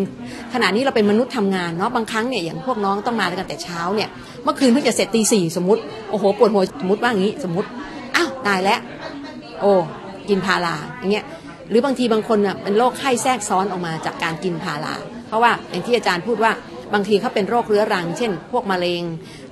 [0.53, 4.10] ขณะนี้เราเป็นมนุษย์ทำงานเนาะบางครั้งเนี่ยอย่างพวกน้องต้องมากันแต่เช้าเนี่ย
[4.43, 7.67] เมื่อคืนเพิ่งจะเสร็จตีสี่สมมติโอ้โหปวดหัวสมมติว่าอย่างนี้สมมติ
[8.15, 8.79] อ้าวตายแล้ว
[9.62, 9.71] โอ้
[10.29, 11.25] กินพาราอย่างเงี้ย
[11.69, 14.93] หรือบางทีบางคนอะเป็นโรคไข้แทรกซ้อนออกมาจากการกินพารา
[15.27, 16.51] เพราะว่าอย่างที่อาจารย์พูดว่า
[16.93, 19.03] บางทีเขาเป็นโรคเรื้อรัง เช่น พวกมะเร็ง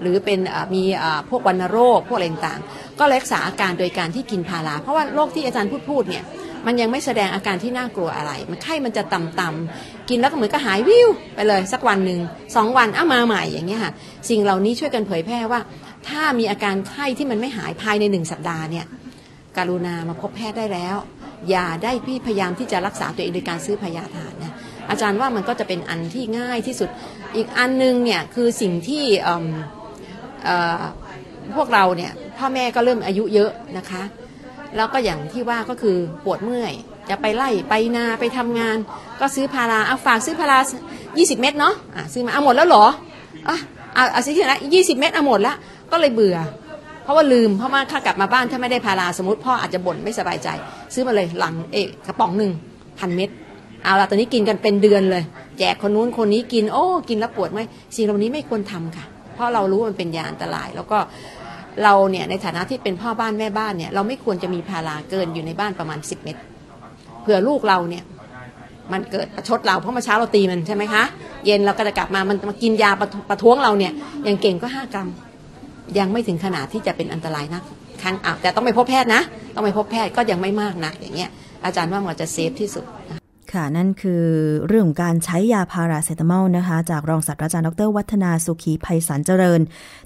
[0.01, 0.39] หรือเป็น
[0.73, 0.83] มี
[1.29, 6.23] พวกวัณโรคพวกอะไรต่างๆ ก็รักษาอาการโดยการที่กินพาราเพราะว่าโรคที่อาจารย์พูดพูดเนี่ย
[6.65, 12.19] มันยังไม่แสดงอาการที่น่ากลัวอะไร มันไข้มันจะต่ำๆ กินแล้วก็เหมือนก็หายวิวไปเลยสักวันหนึ่ง
[12.55, 13.91] สองวันเอามาใหม่อย่างเงี้ยค่ะ
[14.29, 15.59] สิ่งเหล่านี้ช่วยกันเผยแพร่ว่า
[16.07, 18.85] ถ้ามีอาการไข้ที่มันไม่หายภายในหนึ่งสัปดาห์เนี่ย
[19.57, 20.95] การุณามาพบแพทย์ได้แล้ว
[21.49, 24.53] อย่าได้พี่พยายามที่จะรักษาตัวเองโดยการซื้อพยาธานะ
[24.91, 26.89] อาจารย์ว่ามันก็จะเป็นอันที่ง่ายที่สุด
[27.35, 29.03] อีกอันหนึงเนี่ยคือสิ่งที่
[31.55, 34.03] พวกเราเนี่ยพ่อแม่ก็เริ่มอายุเยอะนะคะ
[34.75, 36.73] แล้วก็อย่างที่ว่าก็คือปวดเมื่อย
[37.09, 38.77] จะไปไล่ไปนาไปทำงาน
[39.19, 40.57] ก็ซื้อพาราเอาฝากซื้อพารา
[40.99, 42.85] 20 เม็ดเนาะะซื้อมาเอาหมดแล้วหรอ
[43.49, 43.57] อะ
[43.95, 45.53] เอาเอาซื้อที่ไหน20เม็ดเอาหมดละ
[45.91, 46.37] ก็เลยเบื่อ
[47.03, 50.49] เพราะว่าลืมเพราะว่าถ้ากลับมาบ้านถ้าไม่ได้พาราสมมติพ่ออาจจะบ่นไม่สบายใจ
[50.93, 52.51] ซื้อมาเลยหลังเอกกระป๋องหนึ่ง
[52.99, 53.29] พันเม็ด
[53.83, 55.23] เอาละตอนนี้กินกันเป็นเดือนเลย
[55.59, 57.59] แจกคนนู้นคนนี้กินโอ้กินแล้วปวดไหม
[57.95, 60.99] สิ่งเหล่านี้ไม่ควรทำค่ะ เพราะเรารู้มันเป็นยาอันตราย แล้วก็
[61.83, 66.37] เราเนี่ยในฐานะที่เป็นพ่อบ้านแม่บ้านเนี่ยเราไม่ควรจะมีพาราเกินอยู่ในบ้านประมาณ 10 เม็ด
[67.21, 68.03] เผื่อลูกเราเนี่ย
[68.91, 71.03] มันเกิดประชดเราเพราะเมื่อเช้าเราตีมันใช่ไหมคะ
[71.45, 72.91] เย็นเราก็จะกลับมามันมากินยา
[73.29, 73.91] ประท้วงเราเนี่ย
[74.23, 75.07] อย่างเก่งก็ 5 กรัม
[75.97, 77.63] ยังไม่ถึงขนาดที่จะเป็นอันตรายนัก
[78.01, 79.21] ครั้งอะแต่ต้องไปพบแพทย์นะ
[79.55, 81.29] ต้องไปพบแพทย์ก็ยังไม่มากนักอย่างเงี้ย
[81.65, 82.85] อาจารย์ว่ามันจะเซฟที่สุด
[83.55, 84.23] ค่ะ นั่นคือ
[84.67, 89.61] เรื่องของการใช้ยาพาราเซตามอลนะคะ จากรองศาสตราจารย์ดร วัฒนาสุขีภัยสารเจริญ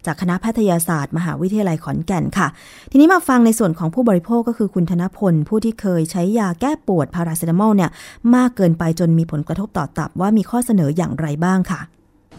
[0.06, 2.48] จากคณะแพทยศาสตร์ มหาวิทยาลัยขอนแก่นค่ะ
[2.92, 7.92] ทีนี้มาฟังในส่วนของผู้บริโภคก็คือคุณธนพล ผู้ที่เคยใช้ยาแก้ปวดพาราเซตามอลเนี่ย
[8.36, 11.82] มากเกินไปจนมีผลกระทบต่อตับว่ามีข้อเสนออย่างไรบ้างค่ะ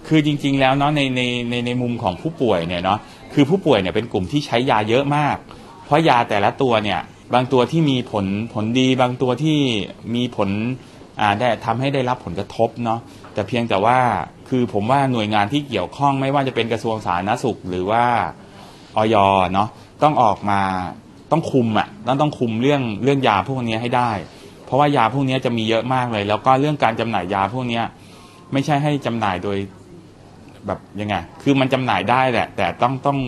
[0.06, 2.98] คือจริง ๆ แล้วเนาะในในในในมุมของผู้ป่วยเนี่ยเนาะ
[3.34, 5.36] คือผู้ป่วยเนี่ยเป็นกลุ่มที่ใช้ยาเยอะมาก
[5.84, 7.00] เพราะยาแต่ละตัวเนี่ย
[7.34, 9.58] บางตัวที่มีผลผลดี บางตัวที่
[10.14, 10.50] มีผล
[11.40, 13.00] ได้ทำให้ได้รับผลกระทบเนาะ
[13.34, 13.98] แต่เพียงแต่ว่า
[14.48, 18.04] คือผมว่าหน่วยงานที่เกี่ยวข้องไม่ว่าจะเป็นกระทรวงสาธารณสุข หรือว่า
[18.96, 19.16] ออย
[19.52, 19.68] เนาะ
[20.02, 20.60] ต้องออกมา
[21.30, 24.10] ต้องคุมอะ่ะต้องต้องคุมเรื่องเรื่องยาพวกนี้ให้ได้
[24.66, 27.80] เพราะว่ายาพวกนี้จะมีเยอะมากเลย แล้วก็เรื่องการจำหน่ายยาพวกนี้
[28.52, 29.58] ไม่ใช่ให้จำหน่ายโดย
[30.66, 33.18] แบบยังไง คือมันจำหน่ายได้แหละ แต่ต้องต้อง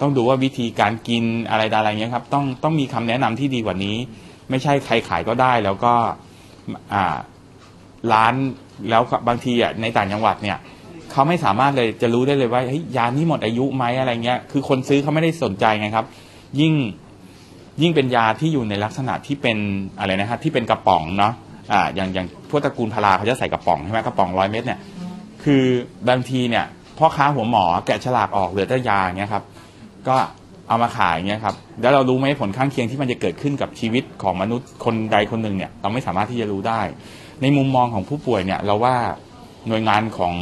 [0.00, 3.96] ต้องดูว่าวิธีการกินอะไรอะไรเงี้ยครับ ต้องต้องมีคำแนะนำที่ดีกว่านี้
[4.50, 5.94] ไม่ใช่ใครขายก็ได้แล้วก็
[6.94, 7.16] อ่า
[8.12, 8.34] ร้าน
[8.90, 10.58] แล้วบางทีอะในต่างจังหวัดเนี่ย
[11.10, 16.06] เขาไม่สามารถเลยจะรู้ได้เลยว่าเฮ้ยยานี้หมดอายุไหมอะไรเงี้ยคือคนซื้อเขาไม่ได้สนใจไงครับ
[16.60, 16.74] ยิ่ง
[17.82, 19.58] ยิ่งเป็นยาที่อยู่ในลักษณะที่เป็น
[19.98, 21.32] อะไรนะฮะที่เป็นกระป๋องเนาะ
[21.72, 24.80] อ่าอย่างอย่างพวกตระกูลพาราเขาจะใส่กระป๋องใช่ไหมกระป๋องร้อยเม็ดเนี่ย
[25.44, 25.64] คือ
[26.08, 26.64] บางทีเนี่ย
[26.98, 29.44] พ่อค้าหัวหมอแกะฉลากออกเหลือแต่ยาอย่างเงี้ยครับ
[30.08, 30.16] ก็
[30.68, 36.80] เอามาขายเงี้ยครับแล้วเรารู้ไหมผลข้างเคียงที่มันจะเกิดขึ้นกับชีวิตของมนุษย์คนใดคนหนึ่งเนี่ยเราไม่สามารถที่จะรู้ได้
[37.42, 38.96] ในมุมมองของผู้ป่วยเนี่ยเราว่า
[39.68, 40.34] หน่วยงานของ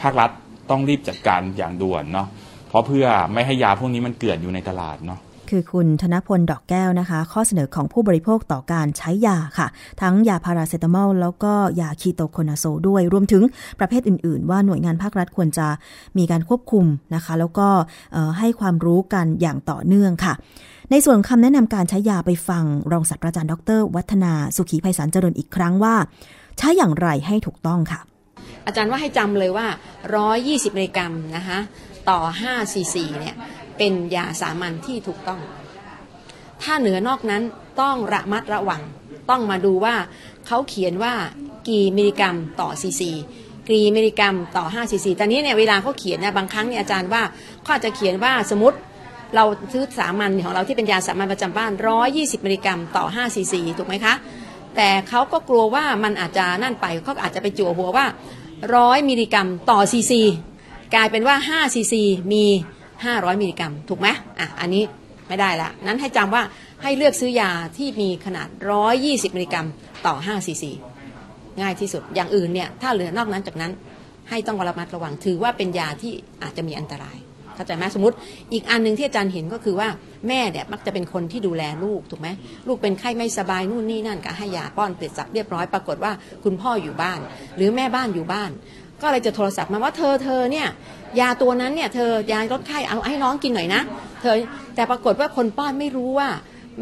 [0.00, 0.30] ภาครัฐ
[0.70, 2.28] ต้องรีบจัดการอย่างด่วนเนาะ
[2.68, 5.20] เพราะเพื่อไม่ให้ยาพวกนี้มันเกลื่อนอยู่ในตลาดเนาะ
[5.52, 9.66] คือคุณธนพลดอกแก้วนะคะ ข้อเสนอของผู้บริโภคต่อการใช้ยาค่ะ
[10.02, 13.42] ทั้งยาพาราเซตามอลแล้วก็ยาคีโตโคนาโซด้วยรวมถึง
[13.78, 15.66] ประเภทอื่น ๆ ว่าหน่วยงานภาครัฐควรจะ
[16.18, 16.84] มีการควบคุม
[17.14, 17.68] นะคะ แล้วก็
[18.38, 20.34] ให้ความรู้กันอย่างต่อเนื่องค่ะ
[20.90, 25.94] ในส่วนคำแนะนำการใช้ยาไปฟัง รองศาสตราจารย์ดร วัฒนาสุขีไพศาลเจริญอีกครั้งว่า
[26.58, 28.00] ใช้อย่างไรให้ถูกต้องค่ะ
[28.66, 29.66] อาจารย์ว่าให้จำเลยว่า
[30.22, 31.58] 120มิลลิกรัมนะคะ
[32.10, 33.36] ต่อ5ซีซีเนี่ย
[33.82, 35.40] เป็นยาสามัญที่ถูกต้อง
[36.62, 37.42] ถ้าเหนือนอกนั้น
[37.80, 38.82] ต้องระมัดระวัง
[39.30, 39.94] ต้องมาดูว่า
[40.46, 41.14] เขาเขียนว่า
[41.68, 43.10] กี่มิลลิกรัมต่อซีซี
[43.68, 47.22] กี่มิลลิกรัมต่อ5ซีซีตอนนี้เนี่ยเวลาเขาเขียนเนี่ยบางครั้งเนี่ยอาจารย์ว่า
[47.62, 48.76] เขาอาจจะเขียนว่าสมมติ
[49.34, 51.72] เราซื้อสามัญของเราที่เป็นยาสามัญประจำบ้าน
[52.08, 54.14] 120 มิลลิกรัมต่อ5ซีซีถูกไหมคะ
[54.76, 58.06] แต่เขาก็กลัวว่ามันอาจจะนั่นไปเขาอาจจะไปจั่วหัวว่า
[58.56, 60.22] 100 มิลลิกรัมต่อซีซี
[60.94, 62.44] กลายเป็นว่า5ซีซีมี
[63.10, 64.82] 500 มิลลิกรัมถูกไหมอะอันนี้
[65.28, 66.42] ไม่ได้ละนั้นให้จำว่า
[66.82, 68.48] ให้เลือกซื้อยาที่มีขนาด
[68.92, 69.66] 120 มิลลิกรัม
[70.06, 70.72] ต่อ5ซีซี
[71.60, 73.72] ง่ายที่สุดอย่างอื่นเนี่ยถ้าเหลือนอกนั้นจากนั้น
[74.30, 76.12] ให้ต้องระมัดระวังถือว่าเป็นยาที่
[76.42, 77.18] อาจจะมีอันตราย
[77.54, 78.16] เข้าใจไหมสมมติ
[78.52, 79.88] อีกอันหนึ่งที่อาจารย์เห็นก็คือว่า
[80.28, 82.28] แม่เนี่ยมักจะเป็นคนที่ดูแลลูกถูกไหม
[82.68, 86.12] ลูกเป็นไข้ไม่สบายนู่นนี่นั่นก็ให้ยาป้อนเสร็จสับเรียบร้อยปรากฏว่า
[86.44, 87.20] คุณพ่ออยู่บ้าน
[87.56, 88.50] หรือแม่บ้านอยู่บ้าน
[89.02, 90.66] ก็เลยจะโทรศัพท์มาว่าเธอเธอเนี่ย
[91.20, 93.82] ยาตัวนั้นเนี่ยเธอยาลดไข้เอาให้น้องกินหน่อยนะ
[94.22, 94.34] เธอ
[94.74, 96.28] แต่ปรากฏว่าคนป้อนไม่รู้ว่า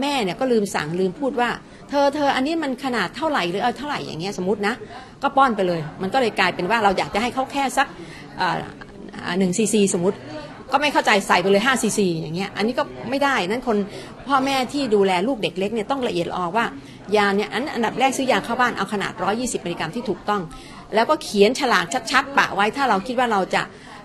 [0.01, 1.51] แม่เนี่ยก็ลืมสั่งลืมพูดว่า
[1.91, 4.75] เธอเธออันนี้มันขนาดเท่าไหร่หรือเอาเท่าไหร่อย่างเงี้ยสมมตินะ
[5.23, 7.87] ก็ป้อนไปเลย มันก็เลยกลายเป็นว่าเราอยากจะให้เขาแค่สัก
[9.39, 10.17] หนึ่งซีซีสมมติ
[10.73, 13.77] ก็ไม่เข้าใจใส่ไปเลย5ซีซีอย่างเงี้ยอันนี้ก็ไม่ได้นั่นคน
[14.29, 16.65] พ่อแม่ที่ดูแลลูกเด็กเล็กเนี่ยต้องละเอียดละออว่า
[17.17, 20.43] ยาเนี่ยอันอันดับแรกซื้อยาเข้าบ้านเอาขนาด 120มิลลิกรัมที่ถูกต้อง
[20.95, 23.63] แล้วก็เขียนฉลากชัดๆปะไว้ถ้าเราคิดว่าเราจะ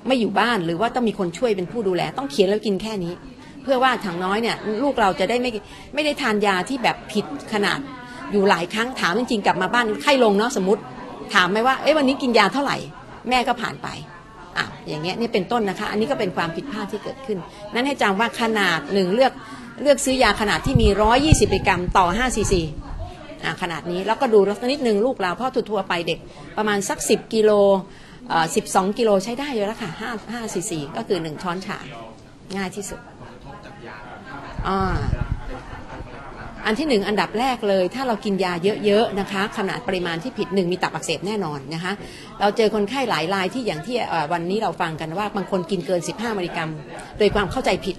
[0.07, 3.13] ไม่อยู่บ้านหรือว่าต้องมีคนช่วยเป็นผู้ดูแล ต้องเขียนแล้วกินแค่นี้
[3.63, 5.51] เพื่อว่าอย่างน้อยเนี่ยลูกเราจะได้ไม่
[5.93, 7.79] ไม่ได้ทานยาที่แบบผิดขนาด
[8.31, 10.81] อยู่หลายครั้งถามจริงๆกลับมาบ้านไข้ลงเนาะสมมติ
[11.33, 12.77] ถามไหมว่าเอ้วันนี้กินยาเท่าไหร่
[13.29, 13.87] แม่ก็ผ่านไป
[14.57, 17.37] อะอย่างเงี้ยนี่เป็นต้นนะคะ อันนี้ก็เป็นความผิดพลาดที่เกิดขึ้น
[17.73, 19.33] นั้นให้จำว่าขนาดหนึ่งเลือก
[19.81, 20.99] เลือกซื้อยาขนาดที่มี 120
[21.43, 22.61] มิลลิกรัมต่อ 5 ซีซี
[23.61, 26.19] ขนาดนี้แล้วก็ดูลักษณะนิดนึงลูกเราเพราะทั่วๆไปเด็ก
[26.57, 27.51] ประมาณสัก 10 กิโล
[28.29, 31.77] เอ่อ12 กิโลใช้ได้อยู่แล้วค่ะ5 5ซีซีก็คือ 1 ช้อนชา
[32.55, 32.99] ง่ายที่สุด
[36.67, 38.53] อันที่หนึ่งอันดับแรกเลย ถ้าเรากินยา
[38.85, 41.93] เยอะๆนะคะขนาดปริมาณที่ผิดหนึ่งมีตับอักเสบแน่นอนนะคะ
[42.39, 43.95] เราเจอคนไข้หลายรายที่อย่างที่
[44.33, 46.69] วันนี้เราฟังกันว่าบางคนกินเกิน 15มิลลิกรัม
[47.19, 47.95] โดยความเข้าใจผิด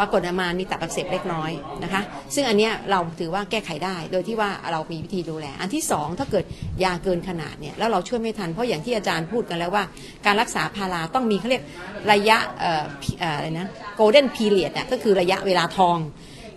[0.00, 1.50] ปรากฏออกมามีตับอักเสบเล็กน้อย
[1.84, 2.02] นะคะ
[2.34, 6.44] ซึ่งอันเนี้ยเราถือว่าแก้ไขได้ โดยที่ว่าเรามีวิธีดูแล อันที่สองถ้าเกิด
[6.84, 9.84] ยาเกินขนาดเนี่ยแล้วเราช่วยไม่ทัน เพราะอย่างที่อาจารย์พูดกันแล้วว่า
[10.26, 11.64] การรักษาพาราต้องมีเขาเรียก
[12.12, 12.84] ระยะเอ่อ
[13.20, 15.98] เอ่ออะไรนะ golden period อะก็คือระยะเวลาทอง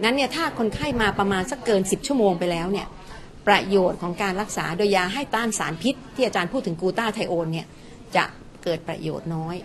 [0.03, 2.87] นั้นเนี่ยถ้าคนไข้มาประมาณสักเกิน 10 ชั่วโมงไปแล้วเนี่ย
[3.47, 7.67] ประโยชน์ของการรักษาโดยยาให้ต้านสารพิษ ที่อาจารย์พูดถึงกูต้าไทโอนเนี่ย
[8.15, 8.23] จะ
[8.63, 9.55] เกิดประโยชน์น้อย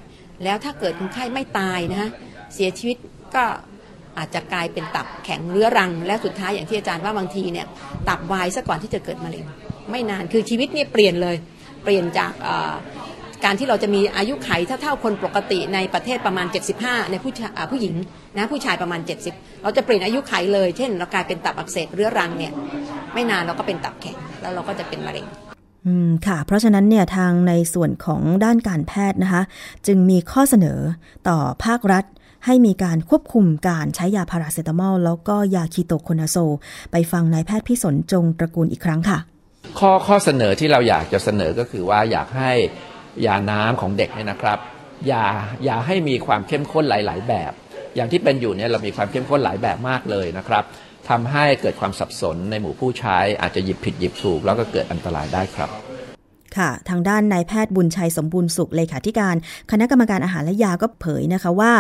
[0.45, 2.11] แล้วถ้าเกิดคนไข้ไม่ตายนะฮะ
[2.55, 2.97] เสียชีวิต
[3.35, 3.45] ก็
[4.19, 7.67] อาจจะกลายเป็นตับแข็งเรื้อรัง และสุดท้ายอย่างที่อาจารย์ว่าบางทีเนี่ย
[8.09, 9.45] ตับวายซะก่อนที่จะเกิดมะเร็ง
[9.91, 11.37] ไม่นานคือชีวิตเนี่ยเปลี่ยนเลย
[11.85, 12.33] เปลี่ยนจาก
[13.45, 14.51] การที่เราจะมีอายุไข
[14.83, 16.47] เท่าๆคนปกติในประเทศประมาณ
[16.79, 17.95] 75 ในผู้ายอ่าผู้หญิง
[18.37, 19.01] นะผู้ชายประมาณ
[19.31, 22.53] 70 เราจะเปลี่ยนอายุไขเลย เช่น เรากลายเป็นตับอักเสบเรื้อรังเนี่ย
[23.15, 25.27] ไม่นานเราก็เป็นตับแข็งแล้วเราก็จะเป็นมะเร็ง
[25.87, 29.43] อืมค่ะ เพราะฉะนั้นเนี่ยทางในส่วนของด้านการแพทย์นะคะ
[29.87, 30.79] จึงมีข้อเสนอ
[31.29, 32.05] ต่อภาครัฐ
[32.44, 36.37] ให้มีการควบคุมการใช้ยาพาราเซตามอล แล้วก็ยาคีโตโคนาโซ
[36.92, 39.18] ไปฟังนายแพทย์พิสนจงตระกูลอีกครั้งค่ะ
[39.79, 42.53] ข้อข้อเสนอที่เราอยากจะเสนอก็คือว่าอยากให้
[43.27, 44.59] ยาน้ำของเด็กเนี่ยนะครับ
[45.07, 45.27] อย่า
[45.64, 47.53] อย่าให้มีความเข้มข้นหลาย ๆ แบบ
[47.96, 50.64] อย่างที่เป็นอยู่เนี่ยเรามีความเข้มข้นหลายแบบมากเลยนะครับ
[51.09, 55.70] ทำให้เกิดความสับสนในหมู่ผู้ใช้ อาจจะหยิบผิดหยิบถูก แล้วก็เกิดอันตรายได้ครับ
[56.57, 59.35] ค่ะทางด้านนายแพทย์บุญชัยสมบูรณ์สุขเลขาธิการ
[59.70, 61.72] คณะกรรมการอาหารและยาก็เผยนะคะว่า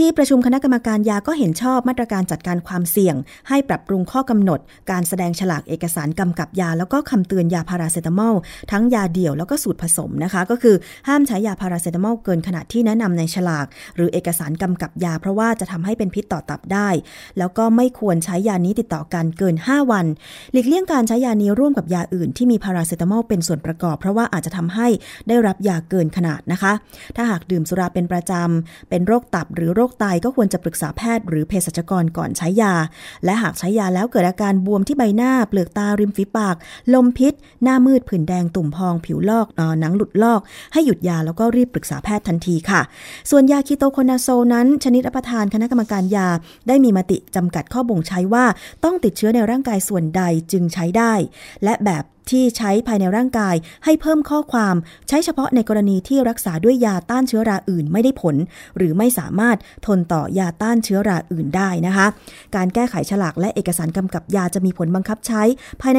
[0.00, 3.16] ที่ประชุมคณะกรรมการยาก็เห็นชอบมาตรการจัดการความเสี่ยง
[3.48, 8.34] ให้ปรับปรุงข้อกำหนด การแสดงฉลากเอกสารกำกับยา แล้วก็คำเตือนยาพาราเซตามอล
[8.72, 10.76] ทั้งยาเดี่ยวแล้วก็สูตรผสมนะคะ ก็คือ
[11.08, 13.66] ห้ามใช้ยาพาราเซตามอลเกินขนาดที่แนะนำในฉลาก
[13.96, 16.88] หรือเอกสารกำกับยา เพราะว่าจะทำให้เป็นพิษต่อตับได้
[17.38, 20.06] แล้วก็ไม่ควรใช้ยานี้ติดต่อกันเกิน 5 วัน
[20.52, 24.88] หลีกเลี่ยงการใช้ยานี้ร่วมกับยาอื่นที่มีพาราเซตามอลเป็นส่วนประกอบ เพราะว่าอาจจะทำให้
[25.28, 26.72] ได้รับยาเกินขนาดนะคะ
[27.16, 32.74] ถ้าหากดื่มสุราเป็นประจำเป็นโรคตับหรือโรคไตก็ควรจะปรึกษาแพทย์หรือเภสัชกรก่อนใช้ยา
[33.24, 36.56] และหากใช้ยาแล้วเกิดอาการบวมที่ใบหน้า เปลือกตาริมฝีปาก
[36.94, 37.32] ลมพิษ
[37.62, 40.40] หน้ามืดผื่นแดงตุ่มพองผิวลอกเอ่อหนังหลุดลอก
[40.72, 42.80] ให้หยุดยาแล้วก็รีบปรึกษาแพทย์ทันทีค่ะ
[43.30, 46.28] ส่วนยาคีโตโคนาโซนั้น ชนิดรับประทานคณะกรรมการยา
[46.68, 48.44] ได้มีมติจำกัดข้อบ่งใช้ว่า
[48.84, 50.22] ต้องติดเชื้อในร่างกายส่วนใด
[50.52, 51.12] จึงใช้ได้
[51.64, 53.54] และแบบ ที่ใช้ภายในร่างกาย
[53.84, 54.74] ให้เพิ่มข้อความ
[55.08, 58.36] ใช้เฉพาะในกรณีที่รักษาด้วยยาต้านเชื้อราอื่นไม่ได้ผล
[58.76, 59.56] หรือไม่สามารถ
[59.86, 62.06] ทนต่อยาต้านเชื้อราอื่นได้นะคะ
[62.56, 65.42] การแก้ไขฉลากและเอกสารกำกับยาจะมีผลบังคับใช้
[65.80, 65.98] ภายใน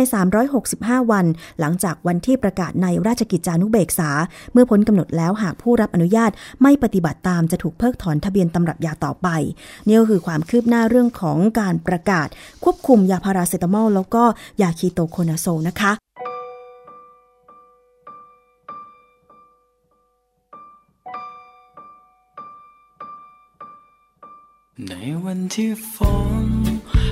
[0.56, 1.26] 365 วัน
[1.60, 4.10] หลังจากวันที่ประกาศในราชกิจจานุเบกษา
[4.54, 9.28] เมื่อพ้นกำหนดแล้วหากผู้รับอนุญาตไม่ปฏิบัติตามจะถูกเพิกถอนทะเบียนตำรับยาต่อไป
[9.88, 12.28] นี่ก็คือความคืบหน้าเรื่องของการประกาศ
[12.64, 14.24] ควบคุมยาพาราเซตามอลแล้วก็
[14.62, 15.92] ยาคีโตโคนาโซนะคะ
[24.84, 24.94] ใน
[25.26, 25.96] วันที่ฝ
[26.46, 26.48] น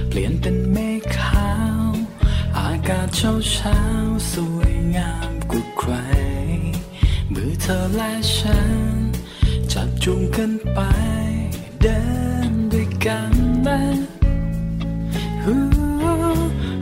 [0.08, 1.52] เปลี่ยนเป็นเมฆขา
[1.88, 1.92] ว
[2.60, 3.80] อากาศเช้าเช้า
[4.32, 5.94] สวยงามกว่าใคร
[7.34, 8.98] มือเธอและฉัน
[9.72, 10.80] จับจูงกันไป
[11.82, 12.02] เดิ
[12.50, 13.34] นด้วยกัน
[13.68, 13.82] นะ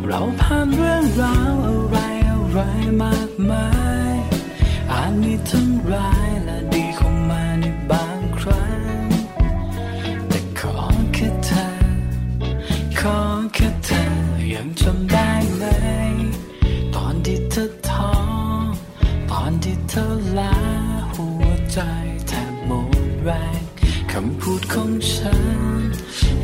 [0.08, 1.98] เราผ่านเรื่องราวอะไร
[2.30, 2.60] อะไร
[3.02, 3.68] มากมา
[4.12, 4.16] ย
[4.92, 6.51] อาจมีทั้งร้ายและ
[14.64, 15.64] ยังจำได้ไหม
[16.96, 18.14] ตอนที่เธอท้อ
[19.32, 20.06] ตอนที่เธอ
[20.38, 20.56] ลา
[21.14, 21.80] หัวใจ
[22.28, 23.62] แทบหมดแรง
[24.12, 25.82] คำพูดของฉัน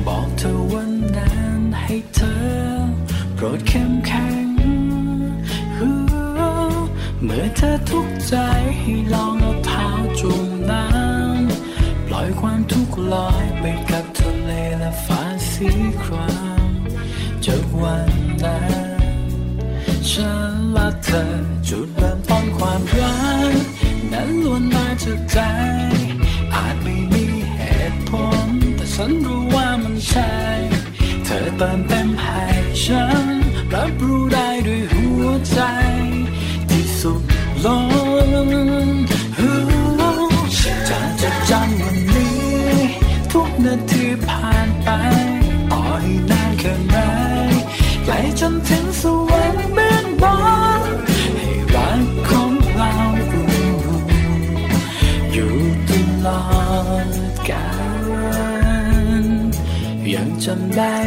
[0.06, 2.38] บอกเธอวันนั้นให้เธอ
[3.36, 4.48] โปรดเข้มแข็ง
[7.24, 8.34] เมื่อเธอทุกข์ใจ
[8.80, 9.27] ให้ลอง
[57.50, 57.66] กา
[59.24, 59.26] ล
[60.14, 61.07] ยังจำได้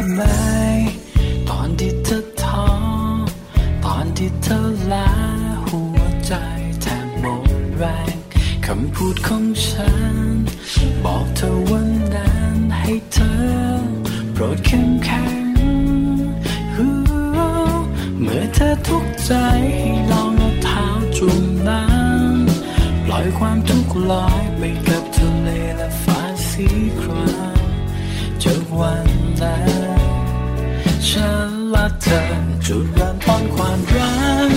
[27.21, 27.69] คราม
[28.43, 29.07] จากวัน
[29.41, 29.99] นั้น
[31.07, 32.21] ฉันและเธอ
[32.65, 34.13] จุดเริ่มต้นความรั
[34.49, 34.51] ก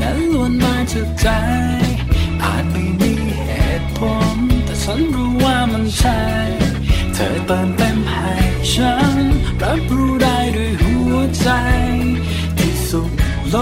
[0.00, 1.26] นั้นล้วนมาจากใจ
[2.42, 3.12] อาจไม่มี
[3.46, 3.50] เห
[3.80, 4.00] ตุผ
[4.34, 6.20] ลแต่ฉันรู้ว่ามันใช่
[7.14, 8.32] เธอเติมเต็มให้
[8.72, 9.16] ฉัน
[9.62, 11.48] รับรู้ได้ด้วยหัวใจ
[12.58, 13.10] ที่สุด
[13.52, 13.56] ล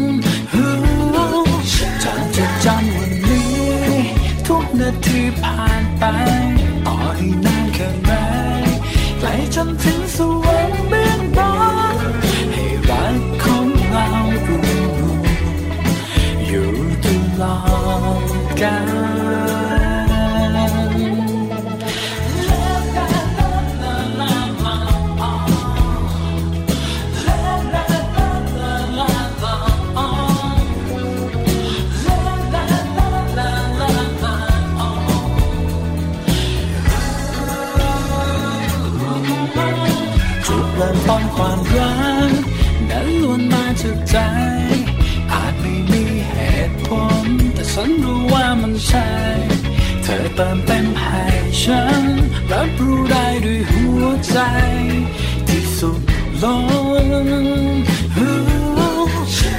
[0.00, 0.12] ง
[0.52, 0.72] ฮู้
[2.02, 3.52] จะจดจำวันนี้
[4.46, 6.04] ทุกนาทีผ่านไป
[6.86, 8.10] ต่อให้นานแค่ไหน
[9.18, 10.47] ไกลจนถึงสวรรค์
[48.86, 49.08] ใช่
[50.02, 51.24] เธอเติมเต็มให้
[51.62, 52.04] ฉัน
[52.50, 54.38] รับรู้ได้ด้วยหัวใจ
[55.48, 56.00] ที่สุด
[56.42, 57.74] ลง
[58.16, 58.36] ฮู้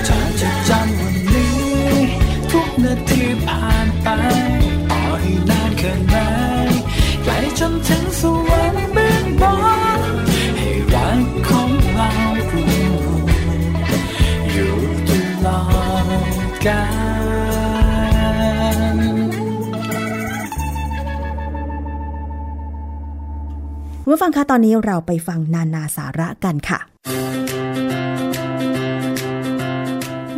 [0.07, 1.57] จะจดจำวันนี้
[2.51, 4.07] ทุกนาทีผ่านไป
[4.89, 6.15] ต่อให้นานแค่ไหน
[7.23, 9.43] ไกลจนถึงสวรรค์เบื้องบ
[9.97, 9.98] น
[24.09, 26.79] คุณผู้ฟังคะตอนนี้เราไปฟังนานาสาระกันค่ะ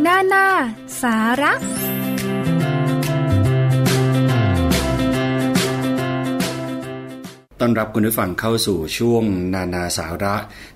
[0.06, 0.46] นานา
[1.02, 1.52] สาระ
[7.60, 10.34] ต้อนรับคุณผู้ฟังเข้าสู่ช่วงนานาสาระ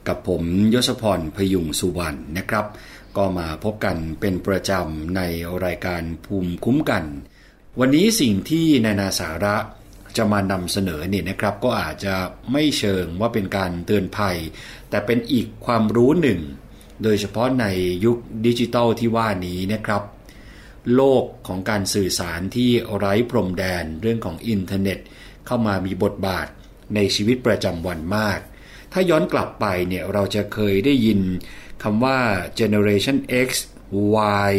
[0.08, 0.42] กับผม
[0.74, 2.66] ยศพรพยุงสุวรรณนะครับ
[3.16, 5.20] ก็มาพบกันเป็นประจำใน
[5.64, 7.04] รายการภูมิคุ้มกัน
[7.80, 9.56] วันนี้สิ่งที่นานาสาระ
[10.16, 12.14] จะมานำเสนอเนี่ยนะครับ ก็อาจจะ
[12.52, 14.36] ไม่เชิงว่าเป็นการเตือนภัย
[14.90, 16.40] แต่เป็นอีกความรู้หนึ่ง
[17.02, 17.66] โดยเฉพาะใน
[18.04, 20.02] ยุคดิจิทัลที่ว่านี้นะครับ
[20.94, 24.98] โลกของการสื่อสารที่ไร้พรมแดนเรื่องของอินเทอร์เน็ต
[25.46, 26.46] เข้ามามีบทบาท
[26.94, 28.38] ในชีวิตประจำวันมาก
[28.92, 31.20] ถ้าย้อนกลับไปเนี่ยเราจะเคยได้ยิน
[31.82, 32.18] คำว่า
[32.58, 33.48] generation X
[34.48, 34.52] Y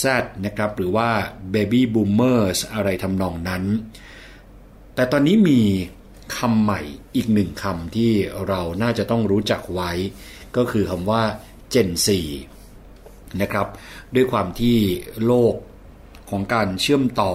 [0.00, 0.04] Z
[0.44, 1.10] นะครับหรือว่า
[1.54, 3.64] baby boomers อะไรทำนองนั้น
[4.98, 5.60] แต่ตอนนี้มี
[6.36, 6.80] คำใหม่
[7.16, 8.12] อีกหนึ่งคำที่
[8.48, 9.90] เราน่าจะต้องรู้จักไว้
[10.56, 11.22] ก็คือคำว่า
[11.72, 12.08] Gen Z
[13.40, 13.66] นะครับ
[14.14, 14.76] ด้วยความที่
[15.26, 15.54] โลก
[16.30, 17.34] ของการเชื่อมต่อ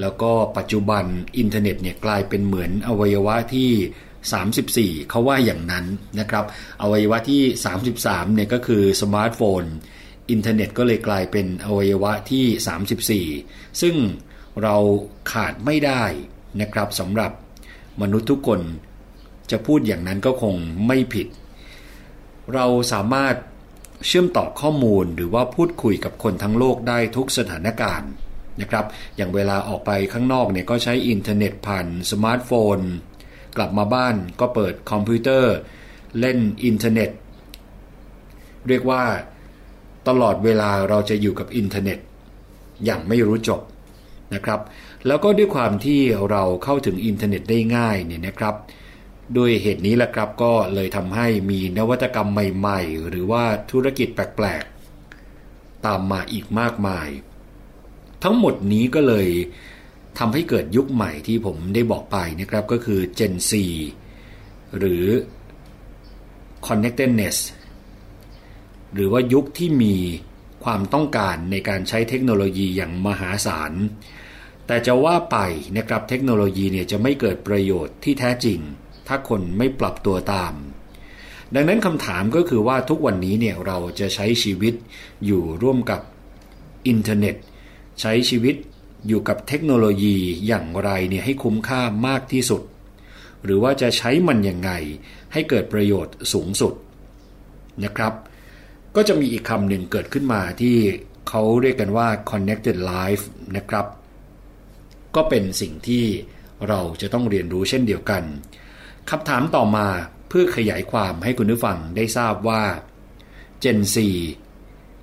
[0.00, 1.04] แล้วก็ปัจจุบัน
[1.38, 5.86] อินเทอร์เน็ตเนี่ยกลายเป็นเหมือนอวัยวะที่ 34 เขาว่าอย่างนั้น
[6.20, 6.44] นะครับ
[6.82, 7.42] อวัยวะที่
[7.88, 9.62] 33เนี่ยก็คือสมาร์ทโฟน
[10.30, 13.94] อินเทอร์เน็ตก็เลยกลายเป็นอวัยวะที่ 34 ซึ่ง
[14.62, 14.76] เรา
[15.32, 16.04] ขาดไม่ได้
[16.60, 17.32] นะครับสำหรับ
[18.02, 18.60] มนุษย์ทุกคน
[19.50, 20.54] จะพูดอย่างนั้นก็คง
[20.86, 21.26] ไม่ผิด
[22.54, 23.34] เราสามารถ
[24.06, 28.10] เชื่อมต่อข้อมูลหรือว่าพูดคุยกับคนทั้งโลกได้ทุกสถานการณ์
[28.60, 28.84] นะครับ
[29.16, 32.78] อย่างเวลาออกไปข้างนอกเนี่ยก็ใช้อินเทอร์เน็ตผ่านสมาร์ทโฟน
[33.56, 35.54] กลับมาบ้านก็เปิดคอมพิวเตอร์
[36.20, 37.10] เล่นอินเทอร์เน็ต
[38.68, 39.02] เรียกว่า
[40.08, 41.98] ตลอดเวลาเราจะอยู่กับอินเทอร์เน็ต
[42.84, 43.60] อย่างไม่รู้จบ
[44.34, 44.60] นะครับ
[45.06, 48.54] แล้วก็ด้วยความที่เราเข้าถึงอินเทอร์เน็ตได้ง่ายเนี่ยนะครับ
[49.36, 57.08] ด้วยเหตุนี้แหละครับก็เลยทำให้มีนวัตกรรมใหม่ ๆ หรือว่าธุรกิจแปลกๆ ตามมาอีกมากมาย
[58.22, 59.28] ทั้งหมดนี้ก็เลย
[60.18, 63.52] ทำให้เกิดยุคใหม่ที่ผมได้บอกไปนะครับก็คือ Gen Z
[64.78, 65.04] หรือ
[66.66, 67.38] Connectedness
[68.94, 69.96] หรือว่ายุคที่มี
[70.64, 73.72] ความต้องการในการใช้เทคโนโลยีอย่างมหาศาล
[74.66, 75.36] แต่จะว่าไป
[75.76, 78.58] นะครับเทคโนโลยีเนี่ยจะไม่เกิดประโยชน์ที่แท้จริง
[79.06, 80.54] ถ้าคนไม่ปรับตัวตาม
[81.54, 84.74] ดังนั้นคำถามก็คือว่าทุกวันนี้เนี่ยเราจะใช้ชีวิต
[85.26, 86.00] อยู่ร่วมกับ
[86.86, 87.36] อินเทอร์เน็ต
[88.00, 88.56] ใช้ชีวิต
[89.08, 92.62] อยู่กับเทคโนโลยีอย่างไรเนี่ยให้คุ้มค่ามากที่สุด
[93.44, 94.70] หรือว่าจะใช้มันยังไง
[95.32, 96.74] ให้เกิดประโยชน์สูงสุด
[97.84, 98.14] นะครับ
[98.96, 100.76] ก็จะมีอีกคำหนึ่งเกิดขึ้นมาที่
[101.28, 103.24] เขาเรียกกันว่า connected life
[103.56, 103.86] นะครับ
[105.16, 106.04] ก็เป็นสิ่งที่
[106.68, 108.22] เราจะต้องเรียนรู้เช่นเดียวกัน
[109.10, 109.86] คำถามต่อมา
[110.28, 112.62] เพื่อขยายความให้คุณผู้ฟังได้ทราบว่า
[113.62, 113.96] Gen Z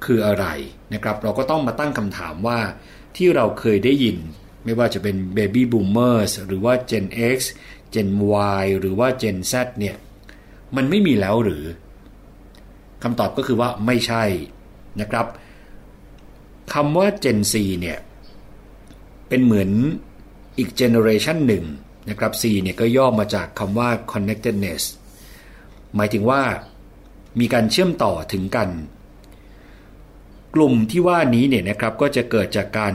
[0.06, 0.46] คืออะไร
[0.94, 2.60] นะครับ เราก็ต้องมาตั้งคำถามว่า
[3.16, 4.18] ที่เราเคยได้ยิน
[4.64, 7.06] ไม่ว่าจะเป็น Baby Boomers หรือว่า Gen
[7.36, 7.40] X
[7.94, 8.10] Gen
[8.62, 9.96] Y หรือว่า Gen Z เนี่ย
[10.76, 11.64] มันไม่มีแล้วหรือ
[13.04, 14.24] คำตอบก็คือว่าไม่ใช่
[15.02, 15.28] นะครับ
[16.74, 17.98] คำว่า Gen Z เนี่ย
[19.28, 19.70] เป็นเหมือน
[20.58, 21.64] อีกเจเนอเรชันหนึ่ง
[22.10, 24.84] นะครับ C เนี่ยก็ย่อมาจากคำว่า connectedness
[25.96, 26.42] หมายถึงว่า
[27.40, 28.70] มีการเชื่อมต่อถึงกัน
[30.56, 32.94] กลุ่มที่ว่านี้เนี่ยนะครับก็จะเกิดจากการ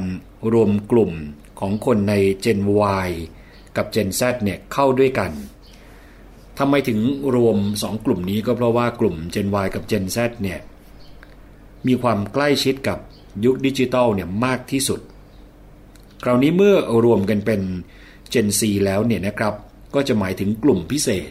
[0.52, 1.12] รวมกลุ่ม
[1.60, 2.14] ของคนใน
[2.44, 2.60] Gen
[3.06, 3.08] Y
[3.76, 5.32] กับ Gen Z เนี่ยเข้าด้วยกัน
[6.58, 7.00] ทำไมถึง
[7.34, 10.58] รวม 2 กลุ่มนี้ก็เพราะว่ากลุ่ม Gen Y กับ Gen Z เนี่ย
[11.86, 12.98] มีความใกล้ชิดกับ
[13.44, 15.00] ยุคดิจิตอลเนี่ยมากที่สุด
[16.24, 17.60] คราวนี้เมื่อรวมกันเป็น
[18.32, 19.54] Gen Z แล้วเนี่ยนะครับ
[19.94, 21.30] ก็จะหมายถึงกลุ่มพิเศษ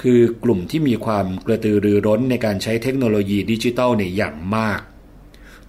[0.00, 4.80] คือกลุ่มที่มีความกระตือรือร้นในการใช้เทคโนโลยีดิจิทัลเนี่ยอย่างมาก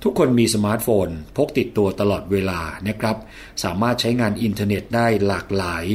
[0.04, 3.18] ทุกคนมีสมาร์ทโฟน พกติดตัวตลอดเวลานะครับ
[3.64, 5.86] สามารถใช้งานอินเทอร์เน็ตได้หลากหลาย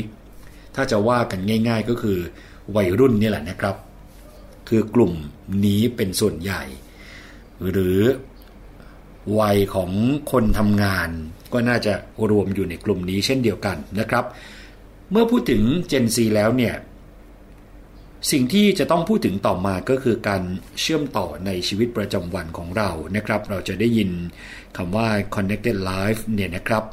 [0.74, 2.18] ถ้าจะว่ากันง่าย ๆก็คือ
[2.76, 3.76] วัยรุ่นนี่แหละนะครับ
[4.68, 5.12] คือกลุ่ม
[5.64, 6.62] นี้เป็นส่วนใหญ่
[7.70, 7.98] หรือ
[9.40, 9.90] วัยของ
[10.30, 11.10] คนทำงาน
[11.52, 11.94] ก็น่าจะ
[12.30, 14.24] รวมอยู่ในกลุ่มนี้เช่นเดียวกันนะครับ
[15.10, 16.74] เมื่อพูดถึง Gen Z แล้วเนี่ย
[18.30, 20.42] สิ่งที่จะต้องพูดถึงต่อมาก็คือการ
[20.80, 24.10] เชื่อมต่อในชีวิตประจำวันของเรานะครับ เราจะได้ยิน
[24.76, 26.84] คำว่า connected life เนี่ยนะครับ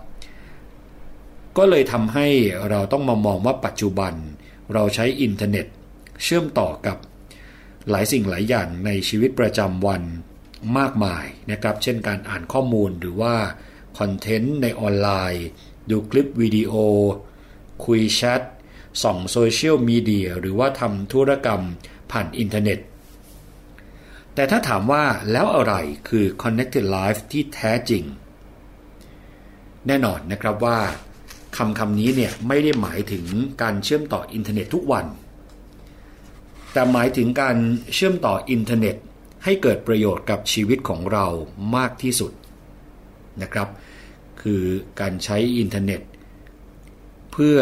[1.58, 2.28] ก็เลยทำให้
[2.70, 4.14] เราต้องมามองว่าปัจจุบัน
[4.74, 5.66] เราใช้อินเทอร์เน็ต
[6.24, 6.98] เชื่อมต่อกับ
[7.90, 10.02] หลายสิ่งหลายอย่างในชีวิตประจำวัน
[10.78, 13.36] มากมายนะครับ เช่นการอ่านข้อมูลหรือว่า
[14.00, 15.46] คอนเทนต์ในออนไลน์
[15.90, 16.74] ดูคลิปวิดีโอ
[17.86, 18.42] คุยแชท
[19.04, 21.62] ส่องโซเชียลมีเดียหรือว่าทำธุรกรรม
[22.12, 22.80] ผ่านอินเทอร์เน็ต
[24.34, 25.74] แต่ถ้าถามว่าแล้วอะไร
[26.08, 28.04] คือ connected life ที่แท้จริง
[29.88, 30.80] แน่นอนนะครับว่า
[31.58, 33.26] คำคำนี้เนี่ยไม่ได้หมายถึง
[33.62, 35.06] การเชื่อมต่ออินเทอร์เน็ตทุกวัน
[36.74, 37.58] แต่หมายถึงการ
[37.94, 38.96] เชื่อมต่ออินเทอร์เน็ต
[39.44, 41.26] ให้เกิดประโยชน์กับชีวิตของเรา
[41.76, 42.32] มากที่สุด
[43.42, 43.68] นะครับ
[44.44, 44.64] คือ
[45.00, 46.02] การใช้อินเทอร์เน็ต
[47.32, 47.58] เพื่อ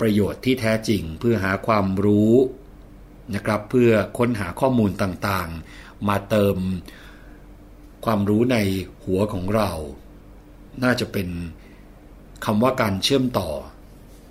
[0.00, 2.32] ประโยชน์ที่แท้จริง เพื่อหาความรู้
[3.34, 6.56] นะครับ เพื่อค้นหาข้อมูลต่างๆ มาเติม
[8.04, 8.56] ความรู้ใน
[9.04, 9.70] หัวของเรา
[10.82, 11.28] น่าจะเป็น
[12.44, 13.50] คำว่าการเชื่อมต่อ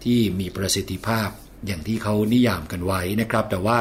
[0.03, 1.29] ที่มีประสิทธิภาพ
[1.65, 3.77] อย่างที่เขานิยามกันไว้นะครับ แต่ว่า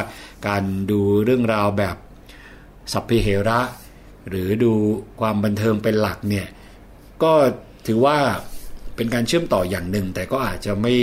[0.49, 1.97] การดูเรื่องราวแบบ
[2.93, 3.61] สัพเพเหระ
[4.29, 4.73] หรือดู
[5.21, 6.47] ความบันเทิงเป็นหลักเนี่ย
[7.23, 7.33] ก็
[7.87, 8.17] ถือว่า
[8.97, 10.95] เป็นการเชื่อมต่ออย่างหนึ่ง แต่ก็อาจจะไม่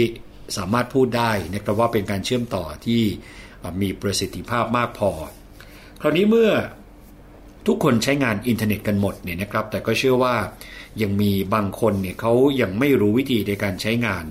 [0.57, 3.01] สามารถพูดได้นะครับว่าเป็นการเชื่อมต่อที่
[3.81, 5.11] มีประสิทธิภาพมากพอ
[6.01, 6.51] คราวนี้เมื่อ
[7.67, 10.35] ทุกคนใช้งานอินเทอร์เน็ตกันหมดเนี่ยนะครับ แต่ก็เชื่อว่า
[11.01, 14.25] ยังมีบางคนเนี่ยเขายังไม่รู้วิธีในการใช้งาน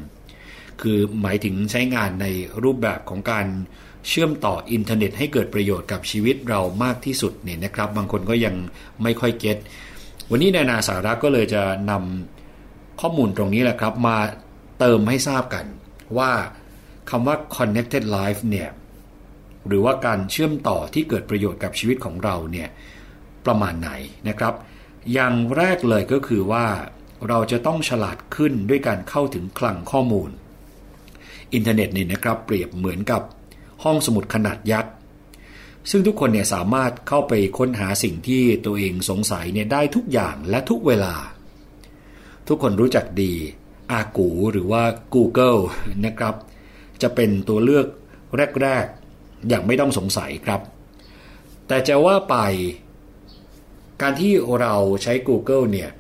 [0.83, 2.27] คือหมายถึงใช้งานใน
[2.63, 3.47] รูปแบบของการ
[4.09, 8.55] เชื่อมต่ออินเทอร์เน็ตให้เกิดประโยชน์กับชีวิตเรามากที่สุดเนี่ยนะครับ บางคนก็ยัง
[9.03, 9.59] ไม่ค่อย get
[10.31, 12.38] วันนี้นานาสาระก็เลยจะนำ
[13.01, 14.19] ข้อมูลตรงนี้แหละครับ มา
[14.79, 15.67] เติมให้ทราบกัน
[16.19, 16.33] ว่า
[17.11, 18.69] คำว่า connected life เนี่ย
[19.67, 22.69] หรือว่าการเชื่อมต่อที่เกิดประโยชน์กับชีวิตของเราเนี่ย
[23.47, 23.91] ประมาณไหน
[24.29, 24.55] นะครับ
[25.13, 26.67] อย่างแรกเลยก็คือว่า
[27.29, 30.31] เราจะต้องฉลาดขึ้นด้วยการเข้าถึงคลังข้อมูล
[31.55, 33.23] อินเทอร์เน็ตนี่นะครับเปรียบเหมือนกับ
[33.85, 34.93] ห้องสมุดขนาดยักษ์
[35.91, 41.15] ซึ่งทุกคนเนี่ยสามารถเข้าไปค้นหาสิ่งที่ตัวเองสงสัยเนี่ยได้ทุกอย่างและทุกเวลา
[42.49, 43.33] ทุกคนรู้จักดี
[43.93, 44.83] อากูหรือว่า
[45.15, 45.61] Google
[46.07, 46.35] นะครับ
[47.03, 47.87] จะเป็นตัวเลือก
[48.63, 48.87] แรก
[49.17, 50.61] ๆ อย่างไม่ต้องสงสัยครับ
[51.69, 52.37] แต่จะว่าไป
[54.03, 55.91] การที่เราใช้ Google เนี่ย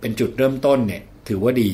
[0.00, 1.72] เป็นจุดเริ่มต้นเนี่ยถือว่าดี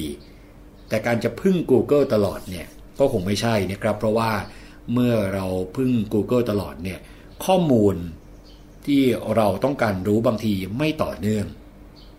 [0.88, 2.66] แต่การจะพึ่ง Google ตลอดเนี่ย
[2.98, 4.30] ก็คงไม่ใช่นะครับ เพราะว่า
[4.92, 6.98] เมื่อเราพึ่ง Google ตลอดเนี่ย
[7.44, 7.94] ข้อมูล
[8.86, 9.02] ที่
[9.36, 11.46] เราต้องการรู้บางทีไม่ต่อเนื่อง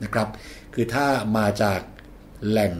[0.03, 0.27] นะครับ
[0.73, 1.07] คือถ้า
[1.37, 1.79] มาจาก
[2.49, 2.73] แหล่ง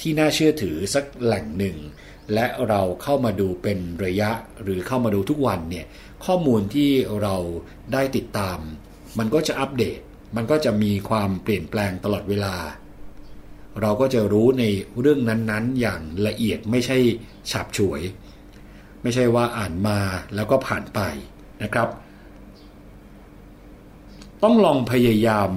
[0.00, 1.76] ที่น่าเชื่อถือสักแหล่งหนึ่ง
[2.34, 4.30] และเราเข้ามาดูเป็นระยะ
[4.62, 5.86] หรือเข้ามาดูทุกวันเนี่ย
[6.24, 6.90] ข้อมูลที่
[7.22, 7.36] เรา
[7.92, 8.58] ได้ติดตาม
[9.18, 10.00] มันก็จะอัปเดต
[10.36, 12.54] มันก็จะมีความเปลี่ยนแปลงตลอดเวลา
[13.80, 14.64] เราก็จะรู้ใน
[15.00, 16.98] เรื่องนั้นๆ อย่างละเอียดไม่ใช่
[17.50, 18.02] ฉับฉวย
[19.02, 19.98] ไม่ใช่ว่าอ่านมา
[20.34, 21.00] แล้วก็ผ่านไป
[21.62, 21.88] นะครับ
[24.42, 25.50] ต้องลองพยายาม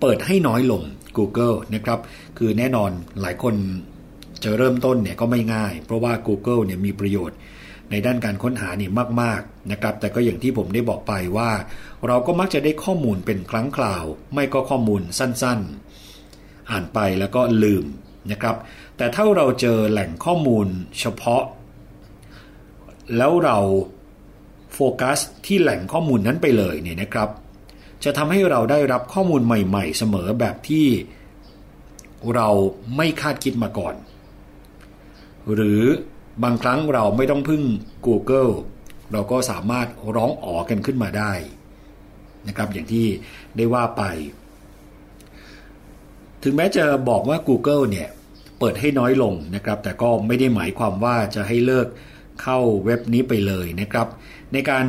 [0.00, 0.82] เปิดให้น้อยลง
[1.18, 2.00] Google นะครับ
[2.38, 2.90] คือแน่นอน
[3.20, 3.54] หลายคน
[4.44, 7.38] จะเริ่มต้นเนี่ยก็ไม่ง่าย เพราะว่า Google เนี่ยมีประโยชน์
[7.90, 8.90] ในด้านการค้นหานี่
[9.22, 11.50] มาก ๆ นะครับ แต่ก็อย่างที่ผมได้บอกไปว่า
[12.06, 14.04] เราก็มักจะได้ข้อมูลเป็นครั้งคราว
[14.34, 15.60] ไม่ก็ข้อมูลสั้น
[16.14, 17.84] ๆ อ่านไปแล้วก็ลืม
[18.30, 18.56] นะครับ
[18.96, 20.66] แต่ถ้าเราเจอแหล่งข้อมูล
[21.00, 21.42] เฉพาะ
[23.16, 23.58] แล้วเรา
[24.74, 27.28] โฟกัสที่แหล่งข้อมูลนั้นไปเลยเนี่ยนะครับ
[28.06, 30.86] จะทำให้เราได้รับข้อมูลใหม่ ๆ เสมอแบบที่
[32.34, 32.48] เรา
[32.96, 33.94] ไม่คาดคิดมาก่อน
[35.54, 35.82] หรือ
[36.44, 37.62] บางครั้งเราไม่ต้องพึ่ง
[38.06, 38.52] Google
[39.12, 39.86] เราก็สามารถ
[40.16, 41.32] ร้องอ๋อกันขึ้นมาได้
[42.48, 43.06] นะครับอย่างที่
[43.56, 44.02] ได้ว่าไป
[46.42, 48.08] ถึงแม้จะบอกว่า Google เนี่ย
[48.58, 51.86] เปิดให้น้อยลงนะครับ แต่ก็ไม่ได้หมายความว่าจะให้เลิก
[52.42, 54.06] เข้าเว็บนี้ไปเลยนะครับ
[54.52, 54.86] ในการ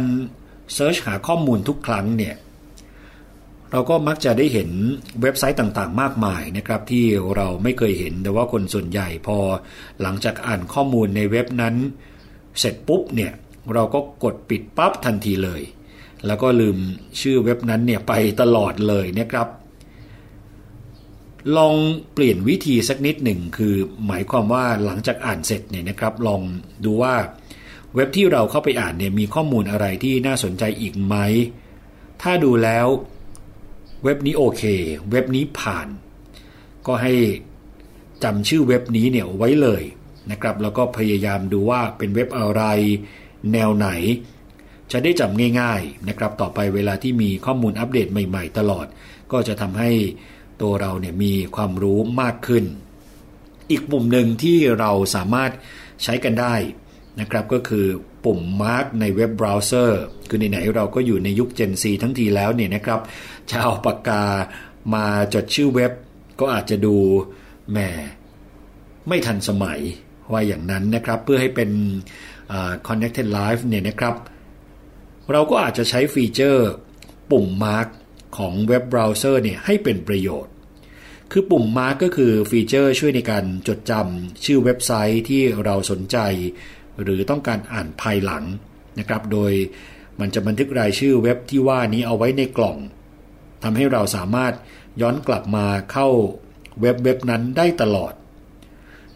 [0.74, 2.36] เซิร์ชหาข้อมูลทุกครั้งเนี่ย
[3.72, 4.70] เราก็มักจะได้เห็น
[5.22, 7.06] เว็บไซต์ต่างๆ มากมายนะครับ ที่
[7.36, 9.38] เราไม่เคยเห็น แต่ว่าคนส่วนใหญ่พอ
[10.02, 11.76] หลังจากอ่านข้อมูลในเว็บนั้น
[12.60, 13.32] เสร็จปุ๊บเนี่ย
[13.74, 15.62] เราก็กดปิดปั๊บทันทีเลย
[16.26, 16.78] แล้วก็ลืม
[17.22, 19.48] ชื่อเว็บนั้นเนี่ยไปตลอดเลยนะครับ
[21.58, 21.76] ลอง
[22.14, 23.76] เปลี่ยนวิธีสักนิดหนึ่งคือ
[24.08, 26.42] หมายความว่าหลังจากอ่านเสร็จเนี่ยนะครับ ลอง
[26.86, 27.16] ดูว่า
[27.96, 31.16] เว็บที่เราเข้าไปอ่านเนี่ยมีข้อมูลอะไรที่น่าสนใจอีกไหม
[32.22, 32.88] ถ้าดูแล้ว
[34.04, 34.64] เว็บนี้โอเค
[35.12, 35.88] เว็บนี้ผ่าน
[36.88, 37.14] ก็ให้
[38.24, 39.84] จำชื่อเว็บนี้เนี่ยไว้เลย
[40.32, 42.64] นะครับ แล้วก็พยายามดูว่าเป็นเว็บอะไร
[43.54, 43.90] แนวไหน
[44.92, 48.86] จะได้จำง่ายๆนะครับ ต่อไปเวลาที่มีข้อมูลอัปเดตใหม่ๆ ตลอด
[49.32, 49.92] ก็จะทำให้
[50.62, 52.66] ตัวเราเนี่ยมีความรู้มากขึ้น
[53.72, 55.52] อีกปุ่มหนึ่งที่เราสามารถ
[56.04, 56.56] ใช้กันได้
[57.20, 57.86] นะครับก็คือ
[58.26, 63.00] ปุ่ม Mark ในเว็บเบราว์เซอร์ คือไหนๆเราก็อยู่ในยุค Gen Z ทั้งทีแล้วเนี่ยนะครับ
[63.50, 64.24] จะเอาปากกา
[64.94, 65.92] มาจดชื่อเว็บ
[66.40, 66.96] ก็อาจจะดู
[67.72, 67.80] แหม
[69.08, 69.80] ไม่ทันสมัย
[70.32, 71.70] ว่าอย่างนั้นนะครับ เพื่อให้เป็น
[72.52, 74.16] อ่า connected life เนี่ยนะครับ
[75.32, 76.70] เราก็อาจจะใช้ฟีเจอร์
[77.32, 77.88] bookmark
[78.38, 80.54] ของเว็บเบราว์เซอร์เนี่ยให้เป็นประโยชน์
[81.32, 86.18] คือ bookmark ก็คือฟีเจอร์ช่วยในการจดจำชื่อเว็บไซต์ที่เราสนใจ
[87.02, 88.44] หรือต้องการอ่านภายหลัง
[89.00, 89.52] นะครับ โดย
[90.20, 92.78] มันจะบันทึกรายชื่อเว็บที่ว่านี้เอาไว้ในกล่อง
[93.64, 94.54] ทำให้เราสามารถ
[95.02, 96.08] ย้อนกลับมาเข้า
[96.82, 98.14] เว็บเว็บนั้นได้ตลอด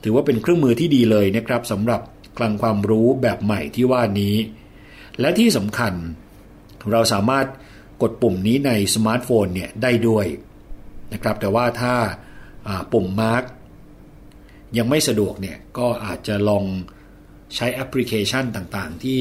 [0.03, 2.01] ถือว่าเป็นเครื่องมือที่ดีเลยนะครับสำหรับ
[2.37, 4.35] คลังความรู้แบบใหม่ที่ว่านี้
[5.19, 5.93] และที่สำคัญ
[6.91, 7.47] เราสามารถ
[8.01, 10.25] กดปุ่มนี้ในสมาร์ทโฟนเนี่ยได้ด้วย
[11.13, 11.93] นะครับ แต่ว่าถ้า
[12.93, 13.43] bookmark
[14.77, 16.65] ยังไม่สะดวกเนี่ยก็อาจจะลอง
[17.55, 19.19] ใช้แอปพลิเคชันต่างๆ ที่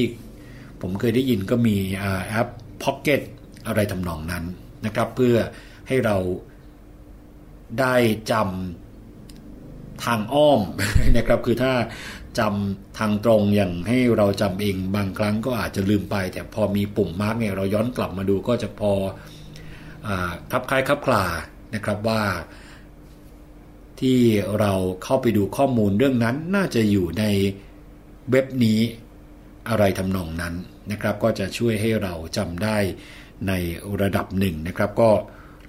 [0.81, 2.47] ผมเคยได้ยินก็มีอ่าแอป
[2.83, 3.21] Pocket
[3.67, 4.43] อะไรทำนองนั้น
[4.85, 5.35] นะครับ เพื่อ
[5.87, 6.17] ให้เรา
[7.79, 7.95] ได้
[8.31, 10.61] จำทางอ้อม
[11.17, 11.73] นะครับ คือถ้า
[12.39, 18.91] จำทางตรงอย่างให้เราจำเองบางครั้งก็อาจจะลืมไป แต่พอมีปุ่มมาร์กเนี่ยเราย้อนกลับมาดูก็จะพอ
[20.07, 20.09] อ
[20.51, 21.25] ทับคล้ายคับคลา
[21.75, 22.23] นะครับว่า
[23.99, 24.19] ที่
[24.59, 24.73] เรา
[25.03, 27.25] เข้าไปดูข้อมูลเรื่องนั้นน่าจะอยู่ใน
[28.31, 28.79] เว็บนี้
[29.69, 30.53] อะไรทำนองนั้น
[30.91, 32.77] นะครับ ก็จะช่วยให้เราจำได้
[33.47, 33.53] ใน
[34.01, 35.09] ระดับหนึ่งนะครับ ก็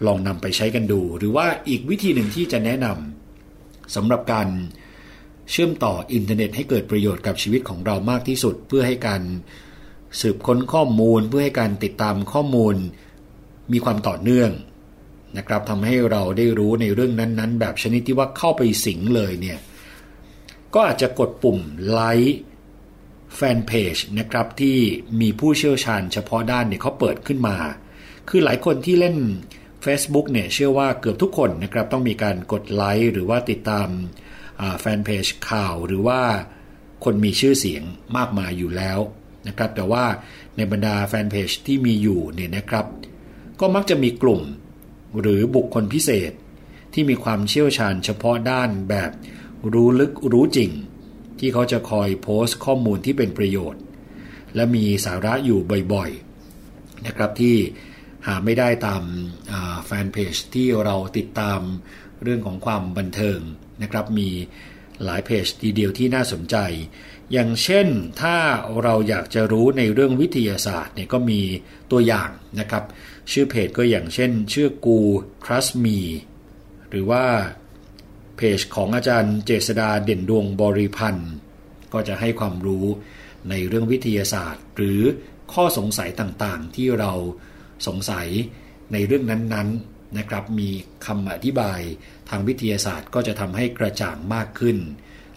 [0.07, 4.49] ลองนำไปใช้กันดู หรือว่าอีกวิธีหนึ่งที่จะแนะนำสำหรับการ
[5.51, 9.23] เชื่อมต่ออินเทอร์เน็ตให้เกิดประโยชน์กับชีวิตของเรามากที่สุด เพื่อให้การ
[10.20, 12.75] สืบค้นข้อมูล เพื่อให้การติดตามข้อมูล
[13.73, 14.51] มีความต่อเนื่อง
[15.37, 19.59] นะครับทำให้เราได้รู้ในเรื่องนั้นๆ แบบชนิดที่ว่าเข้าไปสิงเลยเนี่ย
[20.75, 21.59] ก็อาจจะกดปุ่ม
[21.91, 22.39] ไลค์
[23.37, 24.76] แฟนเพจนะครับที่
[25.20, 27.57] มีผู้เชี่ยวชาญเฉพาะด้านเนี่ยเขาเปิดขึ้นมา
[28.28, 29.16] คือหลายคนที่เล่น
[29.85, 33.89] Facebook เนี่ยเชื่อว่าเกือบทุกคนนะครับต้องมีการกดไลค์หรือว่าติดตาม
[34.80, 36.20] แฟนเพจข่าวหรือว่า
[37.05, 37.83] คนมีชื่อเสียง
[38.16, 38.99] มากมายอยู่แล้ว
[39.49, 40.05] นะครับแต่ว่า
[40.57, 42.87] ในบรรดาแฟนเพจที่มีอยู่เนี่ยนะครับ
[43.61, 44.43] ก็มักจะมีกลุ่ม
[45.20, 46.33] หรือบุคคลพิเศษ
[46.93, 49.11] ที่มีความเชี่ยวชาญเฉพาะด้านแบบ
[49.72, 50.70] รู้ลึกรู้จริง
[51.45, 53.82] ที่เขาจะคอยโพสต์ข้อมูลที่เป็นประโยชน์
[54.55, 55.61] และมีสาระอยู่
[55.93, 57.57] บ่อยๆนะครับที่
[58.26, 59.03] หาไม่ได้ตาม
[59.84, 61.61] แฟนเพจที่เราติดตาม
[62.22, 63.38] เรื่องของความบันเทิง
[63.82, 64.28] นะครับมี
[65.05, 66.57] หลายเพจทีเดียวที่น่าสนใจ
[67.32, 67.88] อย่างเช่น
[68.20, 68.36] ถ้า
[68.82, 71.40] เราอยากจะรู้ในเรื่องวิทยาศาสตร์เนี่ยก็มี
[71.93, 72.30] ตัวอย่าง
[72.61, 72.84] นะครับ
[73.32, 74.99] ชื่อเพจก็อย่างเช่น ชื่อกู
[75.45, 75.99] trust me
[76.90, 77.24] หรือว่า
[78.45, 81.30] เพจของอาจารย์เจษดาเด่นดวงบริพันธ์
[81.93, 82.86] ก็จะให้ความรู้
[83.51, 85.01] ในเรื่องวิทยาศาสตร์ หรือ
[85.53, 87.12] ข้อสงสัยต่างๆ ที่เรา
[87.86, 88.28] สงสัย
[88.93, 90.70] ในเรื่องนั้นๆนะครับมี
[91.07, 91.80] คำอธิบาย
[92.30, 94.78] ทางวิทยาศาสตร์ก็จะทำให้กระจ่างมากขึ้น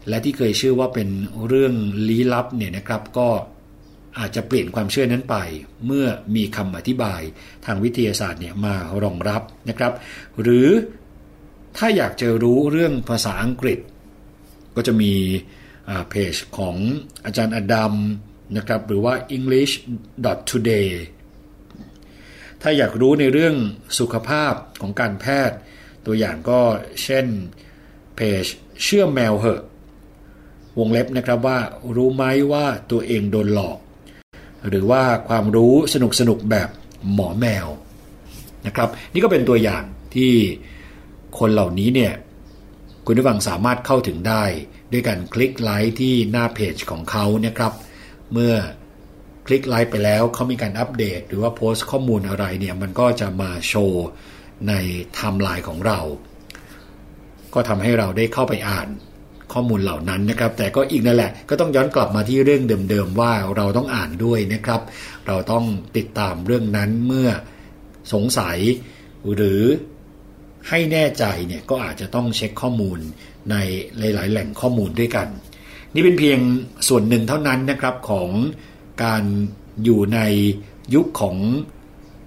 [0.08, 1.10] และที่เคยเชื่อว่าเป็น
[1.48, 1.74] เรื่อง
[2.10, 3.30] ลี้ลับเนี่ยนะครับก็
[4.20, 5.36] อาจจะเปลี่ยนความเชื่อนั้นไป
[5.86, 7.22] เมื่อมีคำอธิบาย
[7.66, 9.94] ทางวิทยาศาสตร์เนี่ยมารองรับนะครับ
[10.44, 10.70] หรือ
[11.78, 13.80] ถ้าอยากจะรู้เรื่องภาษาอังกฤษ
[14.76, 15.14] ก็จะมี
[16.10, 16.76] เพจของ
[17.26, 17.94] อาจารย์อดัม
[18.58, 19.74] นะครับหรือว่า english
[20.50, 20.90] today
[22.62, 23.56] ถ้าอยากรู้ในเรื่อง
[24.00, 25.58] สุขภาพของการแพทย์
[26.06, 26.62] ตัวอย่างก็
[27.04, 27.26] เช่น
[28.16, 28.46] เพจ
[28.84, 29.62] เชื่อแมวเหอะ
[30.80, 31.60] วงเล็บนะครับว่า
[31.96, 33.78] รู้ไหมว่าตัวเองโดนหลอก
[34.70, 36.70] หรือว่าความรู้สนุกสนุกแบบ
[37.14, 37.68] หมอแมว
[38.68, 39.84] นะครับ นี่ก็เป็นตัวอย่าง
[40.16, 40.34] ที่
[41.40, 42.14] คนเหล่านี้เนี่ย
[43.06, 44.44] คุณผู้ฟังสามารถเข้าถึงได้
[44.92, 47.74] ด้วยการคลิกไลค์ที่หน้าเพจของเขานะครับ
[48.34, 48.54] เมื่อ
[49.48, 54.06] คลิกไลค์ไปแล้วเขามีการอัปเดต หรือว่าโพสต์ข้อมูลอะไรเนี่ยมันก็จะมาโชว์
[54.68, 54.74] ใน
[55.14, 56.00] ไทม์ไลน์ของเรา
[57.54, 58.88] ก็ทำให้เราได้เข้าไปอ่าน
[59.54, 64.82] ข้อมูลเหล่านั้นนะครับ แต่ก็อีกนั่นแหละก็ต้องย้อนกลับมาที่เรื่องเดิมๆว่าเราต้องอ่านด้วยนะครับ
[65.28, 65.66] เราต้อง
[65.98, 67.30] ติดตามเรื่องนั้นเมื่อ
[68.14, 68.58] สงสัย
[69.36, 69.62] หรือ
[70.70, 73.00] ให้แน่ใจเนี่ยก็อาจจะต้องเช็คข้อมูล
[73.52, 73.56] ใน
[73.98, 75.28] หลาย ๆ แหล่งข้อมูลด้วยกัน
[75.94, 76.40] นี่เป็นเพียง
[76.88, 78.30] ส่วนหนึ่งเท่านั้นนะครับของ
[79.04, 79.24] การ
[79.84, 80.20] อยู่ใน
[80.96, 81.38] ยุคของ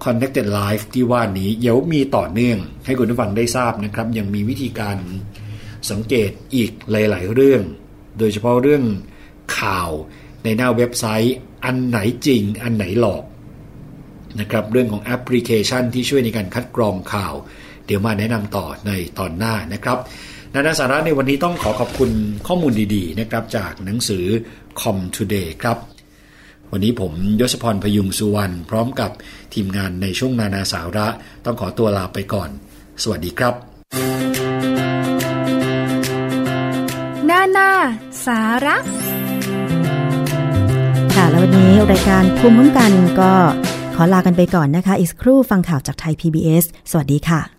[0.03, 4.97] Connected Life ที่ว่านี้เดี๋ยวมีต่อเนื่องให้คุณผู้ฟังได้ทราบนะครับ ยังมีวิธีการ
[5.89, 7.63] สังเกตอีกหลาย ๆ เรื่อง
[8.17, 8.83] โดยเฉพาะเรื่อง
[9.59, 9.89] ข่าว
[10.43, 11.35] ในหน้าเว็บไซต์
[11.65, 13.23] อันไหนจริง อันไหนหลอก
[14.39, 17.33] นะครับเรื่องของแอปพลิเคชันที่ช่วยในการคัดกรองข่าว
[17.89, 19.97] เดี๋ยวมาแนะนำต่อในตอนหน้านะครับ
[20.53, 22.11] นานาสาระในวันนี้ต้องขอขอบคุณ
[22.47, 24.25] ข้อมูลดีๆนะครับจากหนังสือ
[24.81, 25.77] Com Today ครับ
[26.71, 29.11] วันนี้ผมยศพรพยุงสุวรรณพร้อมกับ
[29.53, 31.07] ทีมงานในช่วงนานาสาระ
[31.45, 32.49] ต้องขอตัวลาไปก่อน
[33.03, 33.53] สวัสดีครับ
[37.25, 37.71] หน้าหน้า
[38.25, 38.75] สาระ
[41.15, 43.33] ค่ะแล้ววันนี้รายการภูมิคุ้มกันก็
[43.95, 47.58] ขอลากันไปก่อนนะคะ อีกสักครู่ฟังข่าวจากไทย PBS สวัสดีค่ะ